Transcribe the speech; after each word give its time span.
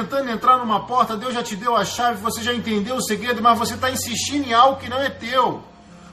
tentando 0.00 0.30
entrar 0.30 0.56
numa 0.56 0.86
porta, 0.86 1.16
Deus 1.16 1.34
já 1.34 1.42
te 1.42 1.54
deu 1.54 1.76
a 1.76 1.84
chave, 1.84 2.22
você 2.22 2.42
já 2.42 2.54
entendeu 2.54 2.96
o 2.96 3.02
segredo, 3.02 3.42
mas 3.42 3.58
você 3.58 3.74
está 3.74 3.90
insistindo 3.90 4.48
em 4.48 4.54
algo 4.54 4.80
que 4.80 4.88
não 4.88 4.98
é 4.98 5.10
teu. 5.10 5.62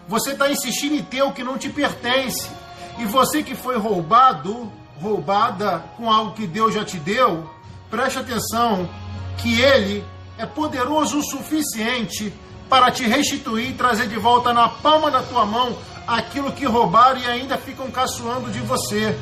Você 0.07 0.31
está 0.31 0.51
insistindo 0.51 0.95
em 0.95 1.03
ter 1.03 1.21
o 1.21 1.31
que 1.31 1.43
não 1.43 1.57
te 1.57 1.69
pertence. 1.69 2.49
E 2.97 3.05
você 3.05 3.43
que 3.43 3.55
foi 3.55 3.77
roubado, 3.77 4.71
roubada 5.01 5.83
com 5.95 6.11
algo 6.11 6.33
que 6.33 6.45
Deus 6.45 6.73
já 6.73 6.83
te 6.83 6.97
deu, 6.97 7.49
preste 7.89 8.19
atenção 8.19 8.89
que 9.37 9.61
Ele 9.61 10.03
é 10.37 10.45
poderoso 10.45 11.19
o 11.19 11.23
suficiente 11.23 12.33
para 12.69 12.91
te 12.91 13.05
restituir 13.05 13.69
e 13.69 13.73
trazer 13.73 14.07
de 14.07 14.17
volta 14.17 14.53
na 14.53 14.67
palma 14.67 15.09
da 15.09 15.23
tua 15.23 15.45
mão 15.45 15.77
aquilo 16.05 16.51
que 16.51 16.65
roubaram 16.65 17.19
e 17.19 17.25
ainda 17.25 17.57
ficam 17.57 17.89
caçoando 17.89 18.49
de 18.49 18.59
você. 18.59 19.17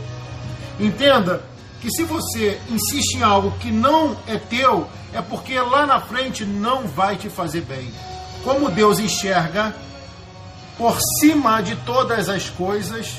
Entenda 0.80 1.44
que 1.86 1.92
se 1.92 2.04
você 2.04 2.60
insiste 2.68 3.18
em 3.18 3.22
algo 3.22 3.52
que 3.60 3.70
não 3.72 4.18
é 4.26 4.40
teu, 4.40 4.90
é 5.14 5.22
porque 5.22 5.60
lá 5.60 5.86
na 5.86 6.02
frente 6.02 6.44
não 6.44 6.88
vai 6.88 7.16
te 7.16 7.30
fazer 7.30 7.62
bem. 7.62 7.94
Como 8.44 8.72
Deus 8.72 8.98
enxerga 8.98 9.76
por 10.80 10.98
cima 11.20 11.62
de 11.62 11.76
todas 11.76 12.28
as 12.28 12.50
coisas, 12.50 13.18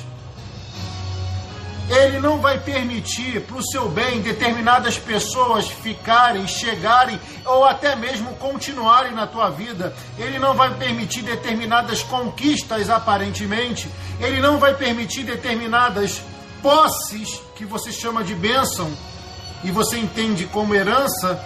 ele 1.88 2.19
não 2.19 2.41
vai 2.41 2.59
permitir 2.59 3.41
para 3.43 3.57
o 3.57 3.65
seu 3.65 3.88
bem 3.88 4.21
determinadas 4.21 4.98
pessoas 4.98 5.69
ficarem, 5.69 6.48
chegarem 6.48 7.21
ou 7.45 7.65
até 7.65 7.95
mesmo 7.95 8.35
continuarem 8.35 9.15
na 9.15 9.29
tua 9.29 9.48
vida. 9.48 9.95
Ele 10.19 10.41
não 10.41 10.55
vai 10.55 10.74
permitir 10.74 11.23
determinadas 11.23 12.02
conquistas 12.02 12.91
aparentemente. 12.91 13.88
Ele 14.19 14.41
não 14.41 14.59
vai 14.59 14.74
permitir 14.74 15.23
determinadas 15.23 16.21
posses 16.60 17.46
que 17.56 17.65
você 17.65 17.91
chama 17.91 18.23
de 18.23 18.34
bênção 18.34 18.92
e 19.65 19.70
você 19.70 19.98
entende 19.98 20.45
como 20.46 20.74
herança, 20.74 21.42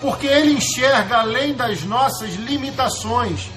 porque 0.00 0.26
ele 0.26 0.54
enxerga 0.54 1.18
além 1.18 1.52
das 1.52 1.84
nossas 1.84 2.34
limitações. 2.34 3.50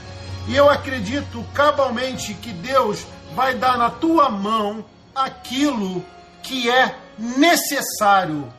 E 0.48 0.56
eu 0.56 0.70
acredito 0.70 1.44
cabalmente 1.54 2.34
que 2.36 2.52
Deus 2.52 3.08
vai 3.34 3.56
dar 3.56 3.78
na 3.78 3.90
tua 3.90 4.30
mão 4.30 4.86
aquilo 5.16 6.06
que 6.44 6.70
é 6.70 6.96
necessário. 7.18 8.52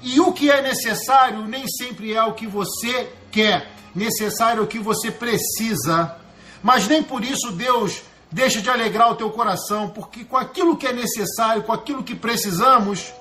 E 0.00 0.18
o 0.18 0.32
que 0.32 0.50
é 0.50 0.62
necessário 0.62 1.46
nem 1.46 1.68
sempre 1.68 2.14
é 2.14 2.24
o 2.24 2.32
que 2.32 2.46
você 2.46 3.12
quer, 3.30 3.70
necessário 3.94 4.60
é 4.60 4.64
o 4.64 4.66
que 4.66 4.78
você 4.78 5.10
precisa. 5.10 6.16
Mas 6.62 6.88
nem 6.88 7.02
por 7.02 7.22
isso 7.22 7.52
Deus 7.52 8.02
deixa 8.32 8.62
de 8.62 8.70
alegrar 8.70 9.10
o 9.10 9.14
teu 9.14 9.30
coração, 9.30 9.90
porque 9.90 10.24
com 10.24 10.36
aquilo 10.36 10.76
que 10.76 10.86
é 10.86 10.92
necessário, 10.92 11.62
com 11.62 11.72
aquilo 11.72 12.02
que 12.02 12.14
precisamos, 12.14 13.12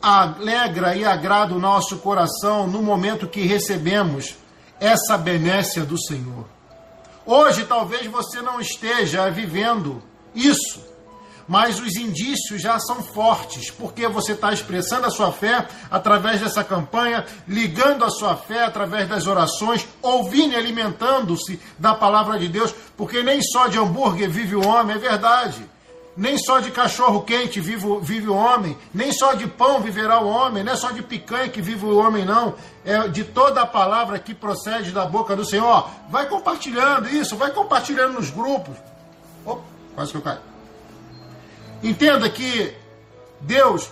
alegra 0.00 0.96
e 0.96 1.04
agrada 1.04 1.54
o 1.54 1.58
nosso 1.58 1.98
coração 1.98 2.66
no 2.66 2.80
momento 2.80 3.26
que 3.26 3.42
recebemos 3.42 4.36
essa 4.80 5.18
benécia 5.18 5.84
do 5.84 6.00
Senhor. 6.00 6.46
Hoje 7.26 7.64
talvez 7.64 8.06
você 8.06 8.40
não 8.40 8.60
esteja 8.60 9.28
vivendo 9.30 10.02
isso, 10.34 10.80
mas 11.46 11.80
os 11.80 11.96
indícios 11.96 12.60
já 12.60 12.78
são 12.78 13.02
fortes, 13.02 13.70
porque 13.70 14.06
você 14.08 14.32
está 14.32 14.52
expressando 14.52 15.06
a 15.06 15.10
sua 15.10 15.32
fé 15.32 15.66
através 15.90 16.40
dessa 16.40 16.64
campanha, 16.64 17.24
ligando 17.46 18.04
a 18.04 18.10
sua 18.10 18.36
fé 18.36 18.64
através 18.64 19.08
das 19.08 19.26
orações, 19.26 19.86
ouvindo 20.00 20.54
e 20.54 20.56
alimentando-se 20.56 21.60
da 21.78 21.94
palavra 21.94 22.38
de 22.38 22.48
Deus, 22.48 22.74
porque 22.96 23.22
nem 23.22 23.40
só 23.42 23.66
de 23.66 23.78
hambúrguer 23.78 24.30
vive 24.30 24.56
o 24.56 24.66
homem, 24.66 24.96
é 24.96 24.98
verdade. 24.98 25.72
Nem 26.14 26.36
só 26.36 26.60
de 26.60 26.70
cachorro 26.70 27.22
quente 27.22 27.58
vive, 27.58 27.86
vive 28.02 28.28
o 28.28 28.34
homem, 28.34 28.76
nem 28.92 29.10
só 29.12 29.32
de 29.32 29.46
pão 29.46 29.80
viverá 29.80 30.20
o 30.20 30.28
homem, 30.28 30.62
não 30.62 30.72
é 30.72 30.76
só 30.76 30.90
de 30.90 31.02
picanha 31.02 31.48
que 31.48 31.62
vive 31.62 31.86
o 31.86 31.96
homem, 31.96 32.24
não. 32.24 32.54
É 32.84 33.08
de 33.08 33.24
toda 33.24 33.62
a 33.62 33.66
palavra 33.66 34.18
que 34.18 34.34
procede 34.34 34.90
da 34.90 35.06
boca 35.06 35.34
do 35.34 35.44
Senhor. 35.44 35.88
Vai 36.10 36.26
compartilhando 36.28 37.08
isso, 37.08 37.34
vai 37.34 37.50
compartilhando 37.50 38.14
nos 38.14 38.28
grupos. 38.28 38.76
Opa, 39.46 39.62
quase 39.94 40.10
que 40.10 40.18
eu 40.18 40.22
caio. 40.22 40.51
Entenda 41.82 42.28
que 42.30 42.74
Deus, 43.40 43.90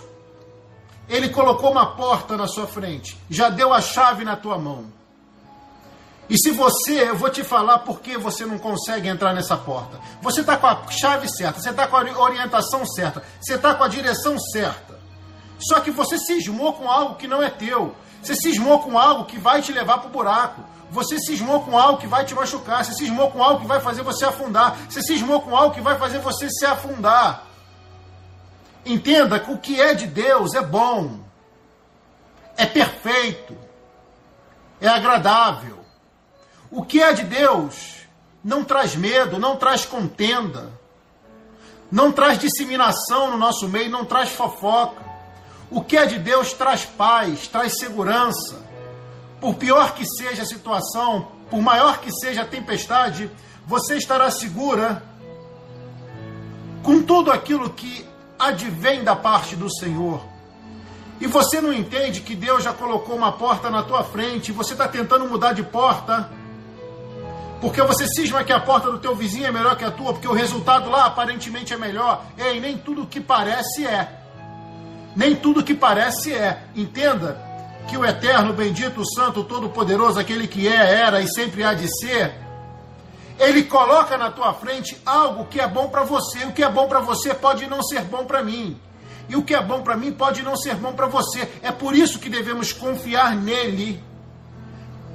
Ele 1.09 1.29
colocou 1.29 1.71
uma 1.71 1.95
porta 1.95 2.37
na 2.37 2.47
sua 2.47 2.67
frente, 2.67 3.17
já 3.29 3.49
deu 3.49 3.73
a 3.73 3.81
chave 3.81 4.23
na 4.23 4.35
tua 4.35 4.57
mão. 4.57 4.85
E 6.29 6.37
se 6.37 6.51
você, 6.51 7.09
eu 7.09 7.17
vou 7.17 7.29
te 7.29 7.43
falar 7.43 7.79
por 7.79 7.99
que 7.99 8.17
você 8.17 8.45
não 8.45 8.57
consegue 8.57 9.09
entrar 9.09 9.33
nessa 9.33 9.57
porta. 9.57 9.99
Você 10.21 10.39
está 10.39 10.55
com 10.55 10.65
a 10.65 10.87
chave 10.89 11.27
certa, 11.27 11.59
você 11.59 11.71
está 11.71 11.85
com 11.85 11.97
a 11.97 12.21
orientação 12.21 12.85
certa, 12.85 13.21
você 13.41 13.55
está 13.55 13.75
com 13.75 13.83
a 13.83 13.89
direção 13.89 14.39
certa. 14.39 14.97
Só 15.59 15.81
que 15.81 15.91
você 15.91 16.17
cismou 16.17 16.71
com 16.71 16.89
algo 16.89 17.15
que 17.15 17.27
não 17.27 17.43
é 17.43 17.49
teu. 17.49 17.93
Você 18.23 18.33
cismou 18.35 18.79
com 18.79 18.97
algo 18.97 19.25
que 19.25 19.37
vai 19.37 19.61
te 19.61 19.73
levar 19.73 19.97
para 19.97 20.07
o 20.07 20.11
buraco. 20.11 20.63
Você 20.89 21.19
cismou 21.19 21.63
com 21.63 21.77
algo 21.77 21.99
que 21.99 22.07
vai 22.07 22.23
te 22.23 22.33
machucar. 22.33 22.85
Você 22.85 22.93
cismou 22.93 23.29
com 23.29 23.43
algo 23.43 23.59
que 23.61 23.67
vai 23.67 23.81
fazer 23.81 24.01
você 24.01 24.23
afundar. 24.23 24.77
Você 24.89 25.01
cismou 25.01 25.41
com 25.41 25.55
algo 25.55 25.75
que 25.75 25.81
vai 25.81 25.97
fazer 25.97 26.19
você 26.19 26.49
se 26.49 26.65
afundar. 26.65 27.45
Entenda 28.85 29.39
que 29.39 29.51
o 29.51 29.57
que 29.57 29.79
é 29.79 29.93
de 29.93 30.07
Deus 30.07 30.53
é 30.53 30.61
bom, 30.61 31.19
é 32.57 32.65
perfeito, 32.65 33.55
é 34.79 34.87
agradável. 34.87 35.79
O 36.71 36.83
que 36.83 37.01
é 37.01 37.13
de 37.13 37.23
Deus 37.23 38.01
não 38.43 38.63
traz 38.63 38.95
medo, 38.95 39.37
não 39.37 39.55
traz 39.55 39.85
contenda, 39.85 40.71
não 41.91 42.11
traz 42.11 42.39
disseminação 42.39 43.29
no 43.31 43.37
nosso 43.37 43.67
meio, 43.67 43.89
não 43.89 44.05
traz 44.05 44.29
fofoca. 44.29 45.03
O 45.69 45.81
que 45.81 45.97
é 45.97 46.05
de 46.05 46.17
Deus 46.17 46.53
traz 46.53 46.85
paz, 46.85 47.47
traz 47.47 47.77
segurança. 47.77 48.59
Por 49.39 49.55
pior 49.55 49.93
que 49.93 50.05
seja 50.05 50.43
a 50.43 50.45
situação, 50.45 51.31
por 51.49 51.61
maior 51.61 51.99
que 51.99 52.11
seja 52.11 52.41
a 52.41 52.45
tempestade, 52.45 53.29
você 53.65 53.97
estará 53.97 54.31
segura 54.31 55.03
com 56.83 57.03
tudo 57.03 57.31
aquilo 57.31 57.69
que 57.69 58.10
advém 58.47 59.03
da 59.03 59.15
parte 59.15 59.55
do 59.55 59.73
Senhor. 59.73 60.21
E 61.19 61.27
você 61.27 61.61
não 61.61 61.71
entende 61.71 62.21
que 62.21 62.35
Deus 62.35 62.63
já 62.63 62.73
colocou 62.73 63.15
uma 63.15 63.31
porta 63.31 63.69
na 63.69 63.83
tua 63.83 64.03
frente 64.03 64.49
e 64.49 64.51
você 64.51 64.73
está 64.73 64.87
tentando 64.87 65.27
mudar 65.27 65.53
de 65.53 65.61
porta. 65.61 66.29
Porque 67.61 67.79
você 67.83 68.07
cisma 68.07 68.43
que 68.43 68.51
a 68.51 68.59
porta 68.59 68.91
do 68.91 68.97
teu 68.97 69.15
vizinho 69.15 69.45
é 69.45 69.51
melhor 69.51 69.75
que 69.75 69.85
a 69.85 69.91
tua, 69.91 70.13
porque 70.13 70.27
o 70.27 70.33
resultado 70.33 70.89
lá 70.89 71.05
aparentemente 71.05 71.73
é 71.73 71.77
melhor. 71.77 72.23
Ei, 72.35 72.59
nem 72.59 72.75
tudo 72.75 73.05
que 73.05 73.21
parece 73.21 73.85
é. 73.85 74.19
Nem 75.15 75.35
tudo 75.35 75.63
que 75.63 75.75
parece 75.75 76.33
é. 76.33 76.63
Entenda 76.75 77.39
que 77.87 77.95
o 77.95 78.03
eterno, 78.03 78.51
bendito, 78.51 79.03
santo, 79.13 79.43
todo-poderoso, 79.43 80.19
aquele 80.19 80.47
que 80.47 80.67
é, 80.67 81.01
era 81.01 81.21
e 81.21 81.27
sempre 81.27 81.63
há 81.63 81.75
de 81.75 81.87
ser, 81.99 82.33
ele 83.39 83.63
coloca 83.63 84.17
na 84.17 84.31
tua 84.31 84.53
frente 84.53 84.97
algo 85.05 85.45
que 85.45 85.59
é 85.59 85.67
bom 85.67 85.89
para 85.89 86.03
você. 86.03 86.45
O 86.45 86.51
que 86.51 86.63
é 86.63 86.69
bom 86.69 86.87
para 86.87 86.99
você 86.99 87.33
pode 87.33 87.67
não 87.67 87.81
ser 87.83 88.01
bom 88.01 88.25
para 88.25 88.43
mim. 88.43 88.79
E 89.29 89.35
o 89.35 89.43
que 89.43 89.55
é 89.55 89.61
bom 89.61 89.81
para 89.81 89.95
mim 89.95 90.11
pode 90.11 90.43
não 90.43 90.57
ser 90.57 90.75
bom 90.75 90.93
para 90.93 91.07
você. 91.07 91.49
É 91.61 91.71
por 91.71 91.95
isso 91.95 92.19
que 92.19 92.29
devemos 92.29 92.73
confiar 92.73 93.35
nele 93.35 94.03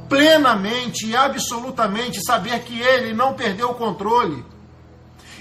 plenamente 0.09 1.07
e 1.07 1.17
absolutamente, 1.17 2.25
saber 2.25 2.61
que 2.61 2.81
ele 2.81 3.13
não 3.13 3.35
perdeu 3.35 3.71
o 3.71 3.75
controle. 3.75 4.45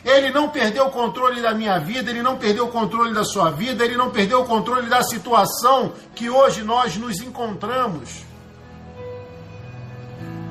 Ele 0.03 0.29
não 0.29 0.49
perdeu 0.49 0.85
o 0.85 0.91
controle 0.91 1.41
da 1.41 1.53
minha 1.53 1.79
vida, 1.79 2.11
ele 2.11 2.21
não 2.21 2.37
perdeu 2.37 2.65
o 2.65 2.71
controle 2.71 3.13
da 3.13 3.23
sua 3.23 3.49
vida, 3.49 3.83
ele 3.83 3.97
não 3.97 4.11
perdeu 4.11 4.41
o 4.41 4.45
controle 4.45 4.87
da 4.87 5.01
situação 5.01 5.93
que 6.13 6.29
hoje 6.29 6.63
nós 6.63 6.95
nos 6.97 7.21
encontramos. 7.21 8.24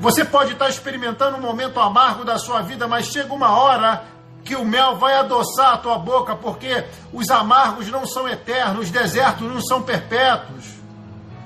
Você 0.05 0.23
pode 0.23 0.53
estar 0.53 0.69
experimentando 0.69 1.35
um 1.35 1.41
momento 1.41 1.79
amargo 1.79 2.23
da 2.23 2.37
sua 2.37 2.61
vida, 2.61 2.87
mas 2.87 3.07
chega 3.07 3.33
uma 3.33 3.57
hora 3.57 4.03
que 4.43 4.55
o 4.55 4.63
mel 4.63 4.97
vai 4.97 5.15
adoçar 5.15 5.73
a 5.73 5.77
tua 5.79 5.97
boca, 5.97 6.35
porque 6.35 6.85
os 7.11 7.27
amargos 7.31 7.89
não 7.89 8.05
são 8.05 8.29
eternos, 8.29 8.85
os 8.85 8.91
desertos 8.91 9.51
não 9.51 9.59
são 9.59 9.81
perpétuos, 9.81 10.63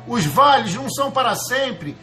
os 0.06 0.26
vales 0.26 0.76
não 0.76 0.90
são 0.90 1.10
para 1.10 1.36
sempre, 1.36 1.98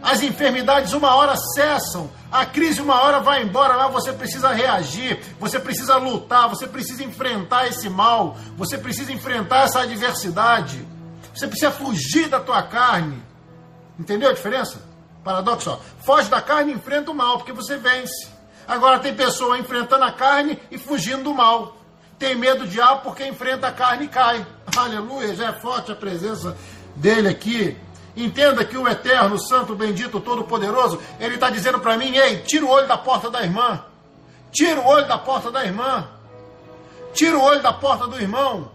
as 0.00 0.22
enfermidades 0.22 0.92
uma 0.92 1.12
hora 1.16 1.34
cessam, 1.56 2.08
a 2.30 2.46
crise 2.46 2.80
uma 2.80 3.02
hora 3.02 3.18
vai 3.18 3.42
embora, 3.42 3.76
mas 3.76 3.92
você 3.92 4.12
precisa 4.12 4.52
reagir, 4.52 5.18
você 5.40 5.58
precisa 5.58 5.96
lutar, 5.96 6.48
você 6.48 6.68
precisa 6.68 7.02
enfrentar 7.02 7.66
esse 7.66 7.88
mal, 7.88 8.36
você 8.56 8.78
precisa 8.78 9.10
enfrentar 9.10 9.64
essa 9.64 9.80
adversidade, 9.80 10.86
você 11.34 11.48
precisa 11.48 11.72
fugir 11.72 12.28
da 12.28 12.38
tua 12.38 12.62
carne. 12.62 13.20
Entendeu 13.98 14.30
a 14.30 14.32
diferença? 14.32 14.94
Paradoxo, 15.26 15.70
ó. 15.72 15.78
Foge 16.04 16.30
da 16.30 16.40
carne 16.40 16.70
e 16.70 16.76
enfrenta 16.76 17.10
o 17.10 17.14
mal, 17.14 17.38
porque 17.38 17.52
você 17.52 17.76
vence. 17.76 18.28
Agora 18.66 19.00
tem 19.00 19.12
pessoa 19.12 19.58
enfrentando 19.58 20.04
a 20.04 20.12
carne 20.12 20.56
e 20.70 20.78
fugindo 20.78 21.24
do 21.24 21.34
mal. 21.34 21.76
Tem 22.16 22.36
medo 22.36 22.60
do 22.60 22.68
diabo 22.68 23.00
porque 23.02 23.26
enfrenta 23.26 23.66
a 23.66 23.72
carne 23.72 24.04
e 24.04 24.08
cai. 24.08 24.46
Aleluia, 24.76 25.34
já 25.34 25.48
é 25.48 25.52
forte 25.52 25.90
a 25.90 25.96
presença 25.96 26.56
dele 26.94 27.28
aqui. 27.28 27.76
Entenda 28.16 28.64
que 28.64 28.78
o 28.78 28.86
eterno, 28.88 29.36
santo, 29.36 29.74
bendito, 29.74 30.20
todo-poderoso, 30.20 31.02
ele 31.18 31.34
está 31.34 31.50
dizendo 31.50 31.80
para 31.80 31.96
mim: 31.96 32.14
ei, 32.14 32.42
tira 32.42 32.64
o 32.64 32.70
olho 32.70 32.86
da 32.86 32.96
porta 32.96 33.28
da 33.28 33.42
irmã. 33.42 33.84
Tira 34.52 34.80
o 34.80 34.86
olho 34.86 35.08
da 35.08 35.18
porta 35.18 35.50
da 35.50 35.64
irmã. 35.64 36.06
Tira 37.12 37.36
o 37.36 37.42
olho 37.42 37.60
da 37.60 37.72
porta 37.72 38.06
do 38.06 38.20
irmão. 38.20 38.70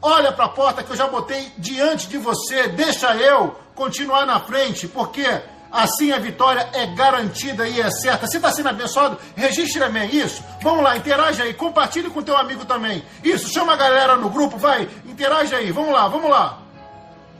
Olha 0.00 0.30
para 0.30 0.44
a 0.44 0.50
porta 0.50 0.84
que 0.84 0.92
eu 0.92 0.96
já 0.96 1.08
botei 1.08 1.50
diante 1.58 2.06
de 2.06 2.16
você. 2.16 2.68
Deixa 2.68 3.16
eu 3.16 3.56
continuar 3.74 4.24
na 4.24 4.38
frente, 4.38 4.86
porque 4.86 5.26
assim 5.70 6.12
a 6.12 6.18
vitória 6.18 6.68
é 6.72 6.86
garantida 6.86 7.68
e 7.68 7.80
é 7.80 7.90
certa. 7.90 8.26
Você 8.26 8.36
está 8.36 8.50
sendo 8.50 8.68
abençoado? 8.68 9.18
Registre 9.36 9.82
amém. 9.82 10.14
Isso. 10.14 10.42
Vamos 10.62 10.82
lá, 10.82 10.96
interage 10.96 11.42
aí. 11.42 11.54
Compartilhe 11.54 12.10
com 12.10 12.22
teu 12.22 12.36
amigo 12.36 12.64
também. 12.64 13.04
Isso. 13.22 13.48
Chama 13.48 13.72
a 13.72 13.76
galera 13.76 14.16
no 14.16 14.30
grupo. 14.30 14.56
Vai, 14.56 14.88
interage 15.06 15.54
aí. 15.54 15.70
Vamos 15.70 15.92
lá, 15.92 16.08
vamos 16.08 16.30
lá. 16.30 16.58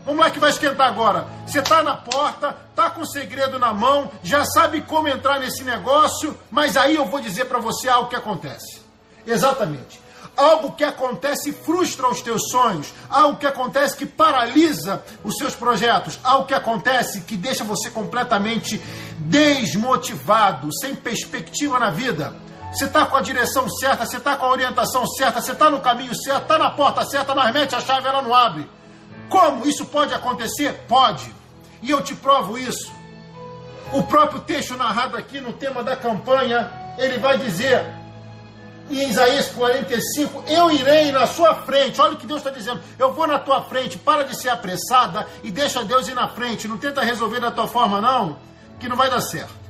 Vamos 0.05 0.25
lá 0.25 0.31
que 0.31 0.39
vai 0.39 0.51
esquentar 0.51 0.89
agora. 0.89 1.27
Você 1.47 1.59
está 1.59 1.83
na 1.83 1.95
porta, 1.95 2.57
está 2.71 2.91
com 2.91 3.03
o 3.03 3.07
segredo 3.07 3.59
na 3.59 3.75
mão, 3.75 4.11
já 4.23 4.45
sabe 4.45 4.81
como 4.81 5.09
entrar 5.09 5.39
nesse 5.39 5.63
negócio, 5.63 6.37
mas 6.51 6.77
aí 6.77 6.97
eu 6.97 7.05
vou 7.05 7.21
dizer 7.21 7.45
para 7.45 7.59
você 7.59 7.89
algo 7.89 8.09
que 8.09 8.17
acontece. 8.17 8.81
Exatamente. 9.27 10.01
Algo 10.37 10.73
que 10.73 10.85
acontece 10.85 11.53
frustra 11.53 12.09
os 12.09 12.23
teus 12.23 12.49
sonhos, 12.51 12.93
algo 13.09 13.39
que 13.39 13.47
acontece 13.47 13.97
que 13.97 14.07
paralisa 14.07 15.03
os 15.23 15.37
seus 15.37 15.55
projetos, 15.55 16.19
algo 16.25 16.47
que 16.47 16.55
acontece 16.55 17.23
que 17.23 17.37
deixa 17.37 17.63
você 17.63 17.91
completamente 17.91 18.81
desmotivado, 19.19 20.69
sem 20.81 20.95
perspectiva 20.95 21.79
na 21.79 21.91
vida. 21.91 22.35
Você 22.73 22.85
está 22.85 23.05
com 23.05 23.17
a 23.17 23.21
direção 23.21 23.69
certa, 23.69 24.07
você 24.07 24.17
está 24.17 24.37
com 24.37 24.47
a 24.47 24.51
orientação 24.51 25.07
certa, 25.07 25.41
você 25.41 25.53
está 25.53 25.69
no 25.69 25.81
caminho 25.81 26.15
certo, 26.15 26.43
está 26.43 26.57
na 26.57 26.71
porta 26.71 27.05
certa, 27.05 27.35
mas 27.35 27.53
mete 27.53 27.75
a 27.75 27.81
chave 27.81 28.07
ela 28.07 28.23
não 28.23 28.35
abre. 28.35 28.69
Como 29.29 29.67
isso 29.67 29.85
pode 29.87 30.15
acontecer? 30.15 30.73
Pode. 30.89 31.35
E 31.83 31.91
eu 31.91 32.03
te 32.03 32.15
provo 32.15 32.57
isso. 32.57 32.93
O 33.93 34.05
próprio 34.05 34.41
texto 34.41 34.77
narrado 34.77 35.17
aqui 35.17 35.41
no 35.41 35.53
tema 35.53 35.83
da 35.83 35.97
campanha, 35.97 36.71
ele 36.97 37.19
vai 37.19 37.39
dizer 37.39 38.00
em 38.99 39.09
Isaías 39.09 39.49
45, 39.49 40.45
eu 40.49 40.71
irei 40.71 41.13
na 41.13 41.27
sua 41.27 41.55
frente. 41.55 42.01
Olha 42.01 42.15
o 42.15 42.17
que 42.17 42.27
Deus 42.27 42.41
está 42.41 42.51
dizendo. 42.51 42.81
Eu 42.99 43.13
vou 43.13 43.27
na 43.27 43.39
tua 43.39 43.63
frente. 43.63 43.97
Para 43.97 44.25
de 44.25 44.37
ser 44.37 44.49
apressada 44.49 45.27
e 45.45 45.51
deixa 45.51 45.85
Deus 45.85 46.09
ir 46.09 46.15
na 46.15 46.29
frente. 46.29 46.67
Não 46.67 46.77
tenta 46.77 47.01
resolver 47.01 47.41
da 47.41 47.51
tua 47.51 47.69
forma, 47.69 48.01
não, 48.01 48.37
que 48.81 48.89
não 48.89 48.97
vai 48.97 49.09
dar 49.09 49.21
certo. 49.21 49.61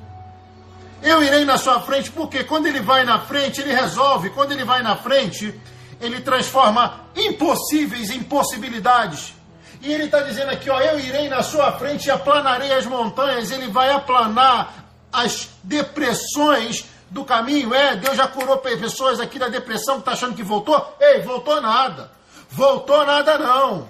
Eu 1.03 1.23
irei 1.23 1.45
na 1.45 1.57
sua 1.57 1.81
frente, 1.81 2.11
porque 2.11 2.45
quando 2.45 2.67
ele 2.67 2.81
vai 2.81 3.05
na 3.05 3.21
frente, 3.21 3.61
ele 3.61 3.75
resolve. 3.75 4.31
Quando 4.31 4.53
ele 4.53 4.65
vai 4.65 4.83
na 4.83 4.97
frente, 4.97 5.59
ele 6.01 6.21
transforma 6.21 7.01
impossíveis 7.15 8.11
em 8.11 8.23
possibilidades. 8.23 9.35
E 9.83 9.93
ele 9.93 10.05
está 10.05 10.21
dizendo 10.21 10.51
aqui, 10.51 10.69
ó, 10.69 10.79
eu 10.81 10.99
irei 10.99 11.29
na 11.29 11.43
sua 11.43 11.73
frente 11.73 12.07
e 12.07 12.11
aplanarei 12.11 12.73
as 12.73 12.87
montanhas. 12.87 13.51
Ele 13.51 13.69
vai 13.69 13.91
aplanar 13.91 14.85
as 15.13 15.49
depressões 15.63 16.85
do 17.11 17.25
caminho. 17.25 17.75
É, 17.75 17.97
Deus 17.97 18.17
já 18.17 18.27
curou 18.29 18.59
pessoas 18.59 19.21
aqui 19.21 19.39
da 19.39 19.49
depressão 19.49 19.97
que 19.97 20.03
está 20.03 20.13
achando 20.13 20.35
que 20.35 20.43
voltou. 20.43 20.97
Ei, 21.01 21.21
voltou 21.21 21.61
nada. 21.61 22.11
Voltou 22.51 23.05
nada 23.05 23.39
não. 23.39 23.89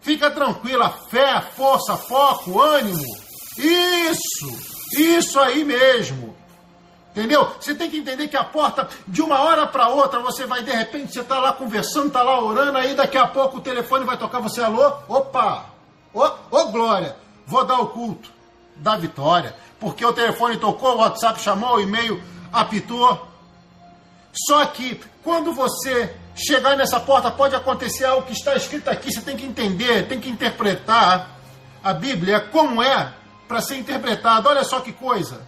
Fica 0.00 0.30
tranquila, 0.30 0.90
fé, 1.10 1.40
força, 1.40 1.96
foco, 1.96 2.60
ânimo. 2.60 3.02
Isso, 3.56 4.46
isso 4.96 5.40
aí 5.40 5.64
mesmo. 5.64 6.36
Entendeu? 7.10 7.50
Você 7.58 7.74
tem 7.74 7.90
que 7.90 7.98
entender 7.98 8.28
que 8.28 8.36
a 8.36 8.44
porta, 8.44 8.88
de 9.06 9.20
uma 9.20 9.40
hora 9.40 9.66
para 9.66 9.88
outra, 9.88 10.20
você 10.20 10.46
vai, 10.46 10.62
de 10.62 10.70
repente, 10.70 11.12
você 11.12 11.20
está 11.20 11.40
lá 11.40 11.52
conversando, 11.52 12.08
está 12.08 12.22
lá 12.22 12.40
orando, 12.40 12.78
aí 12.78 12.94
daqui 12.94 13.18
a 13.18 13.26
pouco 13.26 13.56
o 13.56 13.60
telefone 13.60 14.04
vai 14.04 14.16
tocar, 14.16 14.38
você, 14.38 14.60
alô? 14.60 14.92
Opa! 15.08 15.64
Ô, 16.14 16.22
ô 16.50 16.66
glória! 16.66 17.16
Vou 17.44 17.64
dar 17.64 17.80
o 17.80 17.88
culto 17.88 18.30
da 18.76 18.96
vitória. 18.96 19.56
Porque 19.80 20.04
o 20.04 20.12
telefone 20.12 20.58
tocou, 20.58 20.94
o 20.94 20.98
WhatsApp 20.98 21.40
chamou, 21.40 21.76
o 21.76 21.80
e-mail 21.80 22.22
apitou. 22.52 23.26
Só 24.32 24.64
que 24.66 25.00
quando 25.22 25.52
você 25.52 26.14
chegar 26.34 26.76
nessa 26.76 27.00
porta, 27.00 27.30
pode 27.30 27.54
acontecer 27.54 28.04
algo 28.04 28.26
que 28.26 28.32
está 28.32 28.54
escrito 28.54 28.88
aqui, 28.88 29.12
você 29.12 29.20
tem 29.20 29.36
que 29.36 29.44
entender, 29.44 30.06
tem 30.06 30.20
que 30.20 30.30
interpretar 30.30 31.38
a 31.82 31.92
Bíblia 31.92 32.40
como 32.40 32.82
é 32.82 33.12
para 33.46 33.60
ser 33.60 33.76
interpretado. 33.76 34.48
Olha 34.48 34.62
só 34.64 34.80
que 34.80 34.92
coisa. 34.92 35.40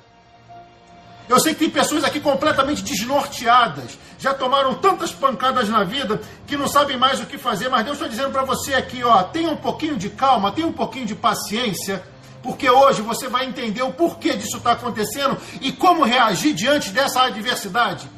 Eu 1.29 1.38
sei 1.38 1.55
que 1.55 1.61
tem 1.61 1.70
pessoas 1.70 2.02
aqui 2.02 2.19
completamente 2.19 2.82
desnorteadas, 2.82 3.97
já 4.19 4.35
tomaram 4.35 4.75
tantas 4.75 5.12
pancadas 5.12 5.69
na 5.69 5.85
vida 5.85 6.20
que 6.44 6.56
não 6.56 6.67
sabem 6.67 6.97
mais 6.97 7.20
o 7.20 7.26
que 7.26 7.38
fazer, 7.38 7.69
mas 7.69 7.85
Deus 7.85 7.99
está 7.99 8.08
dizendo 8.08 8.32
para 8.32 8.43
você 8.43 8.75
aqui, 8.75 9.05
ó, 9.05 9.23
tenha 9.23 9.49
um 9.49 9.56
pouquinho 9.56 9.97
de 9.97 10.11
calma, 10.11 10.50
tenha 10.50 10.67
um 10.67 10.73
pouquinho 10.73 11.06
de 11.06 11.14
paciência, 11.14 12.02
porque 12.43 12.71
hoje 12.71 13.03
você 13.03 13.29
vai 13.29 13.47
entender 13.47 13.83
o 13.83 13.93
porquê 13.93 14.35
disso 14.35 14.57
está 14.57 14.73
acontecendo 14.73 15.37
e 15.61 15.73
como 15.73 16.05
reagir 16.05 16.55
diante 16.55 16.91
dessa 16.91 17.23
adversidade, 17.23 18.09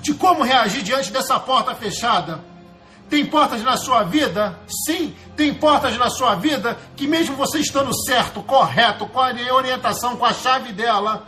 de 0.00 0.14
como 0.14 0.42
reagir 0.42 0.82
diante 0.82 1.12
dessa 1.12 1.38
porta 1.40 1.74
fechada. 1.74 2.40
Tem 3.08 3.24
portas 3.24 3.62
na 3.62 3.76
sua 3.76 4.02
vida? 4.02 4.58
Sim, 4.86 5.14
tem 5.36 5.54
portas 5.54 5.96
na 5.96 6.10
sua 6.10 6.34
vida 6.34 6.76
que, 6.96 7.06
mesmo 7.06 7.36
você 7.36 7.58
estando 7.58 7.94
certo, 8.04 8.42
correto, 8.42 9.06
com 9.06 9.20
a 9.20 9.32
orientação, 9.52 10.16
com 10.16 10.24
a 10.24 10.32
chave 10.32 10.72
dela, 10.72 11.24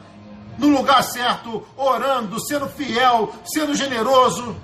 no 0.56 0.68
lugar 0.68 1.02
certo, 1.04 1.64
orando, 1.76 2.44
sendo 2.46 2.68
fiel, 2.68 3.32
sendo 3.44 3.76
generoso. 3.76 4.56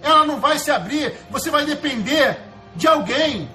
Ela 0.00 0.24
não 0.24 0.38
vai 0.38 0.58
se 0.58 0.70
abrir, 0.70 1.12
você 1.28 1.50
vai 1.50 1.64
depender 1.64 2.38
de 2.76 2.86
alguém. 2.86 3.50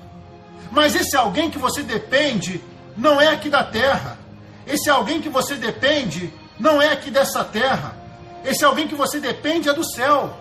Mas 0.72 0.94
esse 0.94 1.16
alguém 1.16 1.50
que 1.50 1.58
você 1.58 1.82
depende 1.82 2.62
não 3.00 3.20
é 3.20 3.30
aqui 3.30 3.50
da 3.50 3.64
terra. 3.64 4.20
Esse 4.68 4.90
alguém 4.90 5.22
que 5.22 5.30
você 5.30 5.56
depende 5.56 6.32
não 6.60 6.82
é 6.82 6.90
aqui 6.90 7.10
dessa 7.10 7.44
terra. 7.44 7.96
Esse 8.44 8.64
alguém 8.64 8.88
que 8.88 8.96
você 8.96 9.20
depende 9.20 9.70
é 9.70 9.74
do 9.74 9.84
céu. 9.84 10.38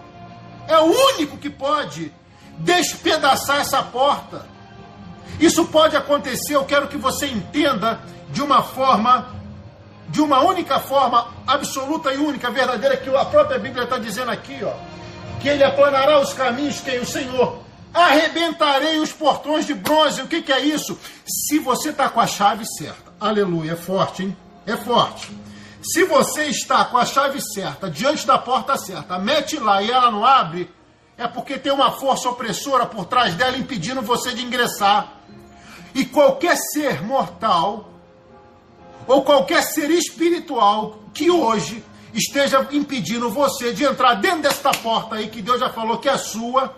É 0.67 0.77
o 0.79 1.15
único 1.15 1.39
que 1.39 1.49
pode 1.49 2.13
despedaçar 2.59 3.61
essa 3.61 3.83
porta. 3.83 4.45
Isso 5.41 5.67
pode 5.67 5.97
acontecer, 5.97 6.57
eu 6.57 6.65
quero 6.65 6.89
que 6.89 6.97
você 6.97 7.27
entenda 7.27 8.01
de 8.31 8.43
uma 8.43 8.63
forma 8.63 9.39
de 10.09 10.23
uma 10.23 10.41
única 10.41 10.81
forma 10.81 11.29
absoluta 11.47 12.13
e 12.15 12.17
única, 12.17 12.51
verdadeira, 12.51 12.97
que 12.97 13.15
a 13.15 13.27
própria 13.27 13.59
Bíblia 13.59 13.85
está 13.85 13.99
dizendo 13.99 14.31
aqui, 14.31 14.59
ó, 14.65 14.73
que 15.39 15.47
ele 15.47 15.63
aplanará 15.63 16.19
os 16.19 16.33
caminhos, 16.33 16.81
quem? 16.81 16.99
O 16.99 17.07
Senhor. 17.07 17.68
Arrebentarei 17.93 18.99
os 18.99 19.13
portões 19.13 19.67
de 19.67 19.75
bronze. 19.75 20.23
O 20.23 20.29
que, 20.29 20.43
que 20.43 20.53
é 20.53 20.61
isso? 20.61 20.99
Se 21.27 21.59
você 21.59 21.91
está 21.91 22.09
com 22.09 22.21
a 22.21 22.27
chave 22.27 22.65
certa. 22.67 23.13
Aleluia, 23.21 23.73
é 23.73 23.77
forte, 23.77 24.23
hein? 24.23 24.37
É 24.67 24.77
forte. 24.77 25.31
Se 25.83 26.05
você 26.05 26.47
está 26.47 26.85
com 26.85 26.99
a 26.99 27.05
chave 27.05 27.41
certa, 27.41 27.91
diante 27.91 28.27
da 28.27 28.37
porta 28.37 28.77
certa, 28.77 29.19
mete 29.19 29.59
lá 29.59 29.83
e 29.83 29.91
ela 29.91 30.11
não 30.11 30.25
abre, 30.25 30.71
é 31.17 31.27
porque 31.27 31.59
tem 31.59 31.73
uma 31.73 31.93
força 31.93 32.29
opressora 32.29 32.85
por 32.87 33.07
trás 33.07 33.35
dela 33.35 33.57
impedindo 33.57 34.03
você 34.03 34.33
de 34.33 34.45
ingressar. 34.45 35.15
E 35.95 36.05
qualquer 36.05 36.57
ser 36.57 37.03
mortal 37.03 37.89
ou 39.07 39.23
qualquer 39.23 39.63
ser 39.63 39.91
espiritual 39.91 40.99
que 41.15 41.31
hoje 41.31 41.83
esteja 42.13 42.67
impedindo 42.71 43.31
você 43.31 43.73
de 43.73 43.85
entrar 43.85 44.15
dentro 44.15 44.43
desta 44.43 44.71
porta 44.71 45.17
aí 45.17 45.29
que 45.29 45.43
Deus 45.43 45.61
já 45.61 45.71
falou 45.71 45.99
que 45.99 46.09
é 46.09 46.17
sua, 46.19 46.75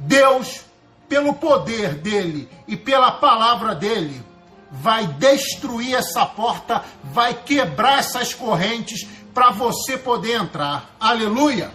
Deus, 0.00 0.62
pelo 1.08 1.34
poder 1.34 1.94
dele 1.94 2.48
e 2.66 2.76
pela 2.76 3.12
palavra 3.12 3.74
dele, 3.74 4.22
vai 4.70 5.06
destruir 5.06 5.94
essa 5.94 6.24
porta, 6.24 6.82
vai 7.04 7.34
quebrar 7.34 7.98
essas 7.98 8.32
correntes 8.32 9.06
para 9.34 9.50
você 9.50 9.98
poder 9.98 10.40
entrar. 10.40 10.94
Aleluia! 10.98 11.70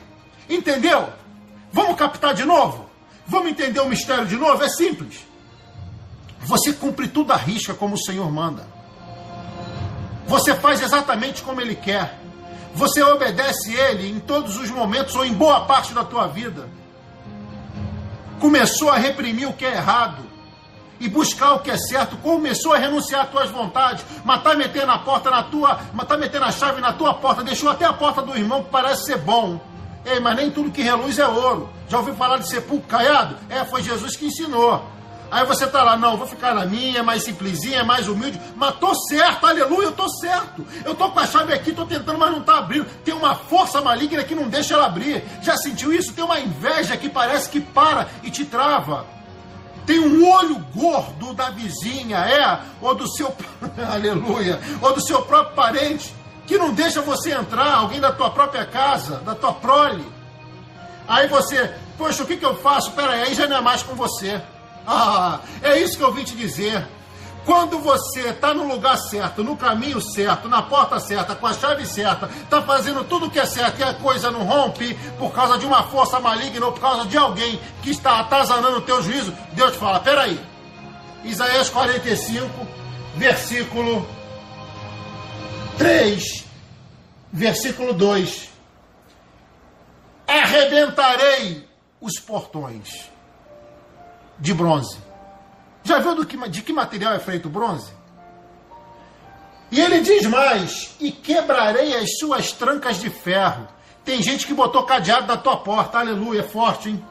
Entendeu? 0.49 1.09
Vamos 1.71 1.95
captar 1.97 2.33
de 2.33 2.45
novo? 2.45 2.89
Vamos 3.27 3.51
entender 3.51 3.79
o 3.79 3.89
mistério 3.89 4.25
de 4.25 4.37
novo? 4.37 4.63
É 4.63 4.69
simples. 4.69 5.19
Você 6.39 6.73
cumpre 6.73 7.07
tudo 7.07 7.31
à 7.31 7.37
risca 7.37 7.73
como 7.73 7.95
o 7.95 7.99
Senhor 7.99 8.31
manda. 8.31 8.67
Você 10.27 10.55
faz 10.55 10.81
exatamente 10.81 11.43
como 11.43 11.61
ele 11.61 11.75
quer. 11.75 12.19
Você 12.73 13.01
obedece 13.03 13.73
ele 13.73 14.09
em 14.09 14.19
todos 14.19 14.57
os 14.57 14.69
momentos 14.69 15.15
ou 15.15 15.25
em 15.25 15.33
boa 15.33 15.65
parte 15.65 15.93
da 15.93 16.03
tua 16.03 16.27
vida. 16.27 16.69
Começou 18.39 18.89
a 18.89 18.97
reprimir 18.97 19.47
o 19.47 19.53
que 19.53 19.65
é 19.65 19.75
errado 19.75 20.23
e 20.99 21.09
buscar 21.09 21.53
o 21.53 21.59
que 21.59 21.71
é 21.71 21.77
certo. 21.77 22.17
Começou 22.17 22.73
a 22.73 22.77
renunciar 22.77 23.21
às 23.21 23.29
tuas 23.29 23.49
vontades, 23.49 24.05
mas 24.23 24.43
tá 24.43 24.55
metendo 24.55 24.91
a 24.91 24.99
porta 24.99 25.29
na 25.29 25.43
tua, 25.43 25.79
mas 25.93 26.07
tá 26.07 26.17
metendo 26.17 26.45
a 26.45 26.51
chave 26.51 26.81
na 26.81 26.93
tua 26.93 27.13
porta, 27.13 27.43
deixou 27.43 27.69
até 27.69 27.85
a 27.85 27.93
porta 27.93 28.21
do 28.21 28.35
irmão 28.37 28.63
que 28.63 28.69
parece 28.69 29.05
ser 29.05 29.17
bom. 29.17 29.59
Ei, 30.05 30.19
mas 30.19 30.35
nem 30.35 30.51
tudo 30.51 30.71
que 30.71 30.81
reluz 30.81 31.17
é 31.17 31.27
ouro. 31.27 31.69
Já 31.89 31.97
ouviu 31.97 32.13
falar 32.15 32.37
de 32.37 32.47
sepulcro 32.47 32.87
caiado? 32.87 33.37
É, 33.49 33.65
foi 33.65 33.81
Jesus 33.81 34.15
que 34.15 34.27
ensinou. 34.27 34.85
Aí 35.31 35.45
você 35.45 35.67
tá 35.67 35.83
lá, 35.83 35.97
não, 35.97 36.17
vou 36.17 36.27
ficar 36.27 36.53
na 36.53 36.65
minha, 36.65 37.03
mais 37.03 37.23
simplesinha, 37.23 37.83
mais 37.83 38.07
humilde, 38.07 38.39
mas 38.55 38.75
tô 38.75 38.93
certo, 39.07 39.45
aleluia, 39.45 39.87
eu 39.87 39.91
tô 39.91 40.07
certo. 40.07 40.65
Eu 40.83 40.95
tô 40.95 41.09
com 41.09 41.19
a 41.19 41.27
chave 41.27 41.53
aqui, 41.53 41.71
tô 41.71 41.85
tentando, 41.85 42.17
mas 42.17 42.31
não 42.31 42.41
tá 42.41 42.57
abrindo. 42.57 42.85
Tem 43.03 43.13
uma 43.13 43.35
força 43.35 43.81
maligna 43.81 44.23
que 44.23 44.35
não 44.35 44.47
deixa 44.47 44.75
ela 44.75 44.85
abrir. 44.85 45.23
Já 45.41 45.57
sentiu 45.57 45.91
isso? 45.91 46.13
Tem 46.13 46.23
uma 46.23 46.39
inveja 46.39 46.95
que 46.95 47.09
parece 47.09 47.49
que 47.49 47.59
para 47.59 48.07
e 48.23 48.29
te 48.29 48.45
trava. 48.45 49.05
Tem 49.85 49.99
um 49.99 50.27
olho 50.27 50.57
gordo 50.73 51.33
da 51.33 51.49
vizinha, 51.49 52.17
é, 52.17 52.59
ou 52.81 52.95
do 52.95 53.07
seu, 53.07 53.35
aleluia, 53.91 54.59
ou 54.81 54.93
do 54.93 55.01
seu 55.01 55.21
próprio 55.23 55.55
parente, 55.55 56.13
que 56.47 56.57
não 56.57 56.73
deixa 56.73 57.01
você 57.01 57.33
entrar, 57.33 57.75
alguém 57.75 57.99
da 57.99 58.11
tua 58.11 58.31
própria 58.31 58.65
casa, 58.65 59.17
da 59.17 59.35
tua 59.35 59.53
prole. 59.53 60.05
Aí 61.07 61.27
você 61.27 61.71
Poxa, 61.97 62.23
o 62.23 62.25
que, 62.25 62.35
que 62.35 62.45
eu 62.45 62.55
faço? 62.55 62.91
Pera 62.91 63.13
aí, 63.13 63.33
já 63.33 63.47
não 63.47 63.57
é 63.57 63.61
mais 63.61 63.81
com 63.81 63.95
você. 63.95 64.41
Ah, 64.87 65.39
é 65.61 65.79
isso 65.79 65.97
que 65.97 66.03
eu 66.03 66.13
vim 66.13 66.23
te 66.23 66.35
dizer. 66.35 66.87
Quando 67.45 67.77
você 67.77 68.29
está 68.29 68.55
no 68.55 68.67
lugar 68.67 68.97
certo, 68.97 69.43
no 69.43 69.55
caminho 69.55 70.01
certo, 70.01 70.49
na 70.49 70.63
porta 70.63 70.99
certa, 70.99 71.35
com 71.35 71.45
a 71.45 71.53
chave 71.53 71.85
certa, 71.85 72.25
está 72.25 72.59
fazendo 72.63 73.03
tudo 73.03 73.27
o 73.27 73.29
que 73.29 73.39
é 73.39 73.45
certo 73.45 73.79
e 73.79 73.83
a 73.83 73.93
coisa 73.93 74.31
não 74.31 74.43
rompe 74.43 74.95
por 75.19 75.31
causa 75.31 75.55
de 75.57 75.65
uma 75.65 75.83
força 75.83 76.19
maligna 76.19 76.65
ou 76.65 76.71
por 76.71 76.81
causa 76.81 77.05
de 77.05 77.15
alguém 77.15 77.59
que 77.83 77.91
está 77.91 78.19
atazanando 78.19 78.77
o 78.77 78.81
teu 78.81 79.01
juízo, 79.03 79.31
Deus 79.53 79.73
te 79.73 79.77
fala: 79.77 79.99
peraí. 79.99 80.39
Isaías 81.23 81.69
45, 81.69 82.49
versículo 83.15 84.07
3, 85.77 86.45
versículo 87.31 87.93
2: 87.93 88.49
Arrebentarei 90.27 91.67
os 92.01 92.19
portões 92.19 93.14
de 94.39 94.53
bronze. 94.53 94.97
Já 95.83 95.99
viu 95.99 96.25
que, 96.25 96.49
de 96.49 96.61
que 96.61 96.73
material 96.73 97.13
é 97.13 97.19
feito 97.19 97.47
o 97.47 97.51
bronze? 97.51 97.91
E 99.71 99.79
ele 99.79 99.99
diz 100.01 100.25
mais: 100.25 100.95
E 100.99 101.11
quebrarei 101.11 101.95
as 101.95 102.17
suas 102.17 102.51
trancas 102.51 102.99
de 102.99 103.09
ferro. 103.09 103.67
Tem 104.03 104.21
gente 104.21 104.45
que 104.45 104.53
botou 104.53 104.83
cadeado 104.83 105.27
na 105.27 105.37
tua 105.37 105.57
porta, 105.57 105.99
aleluia, 105.99 106.43
forte, 106.43 106.89
hein? 106.89 107.05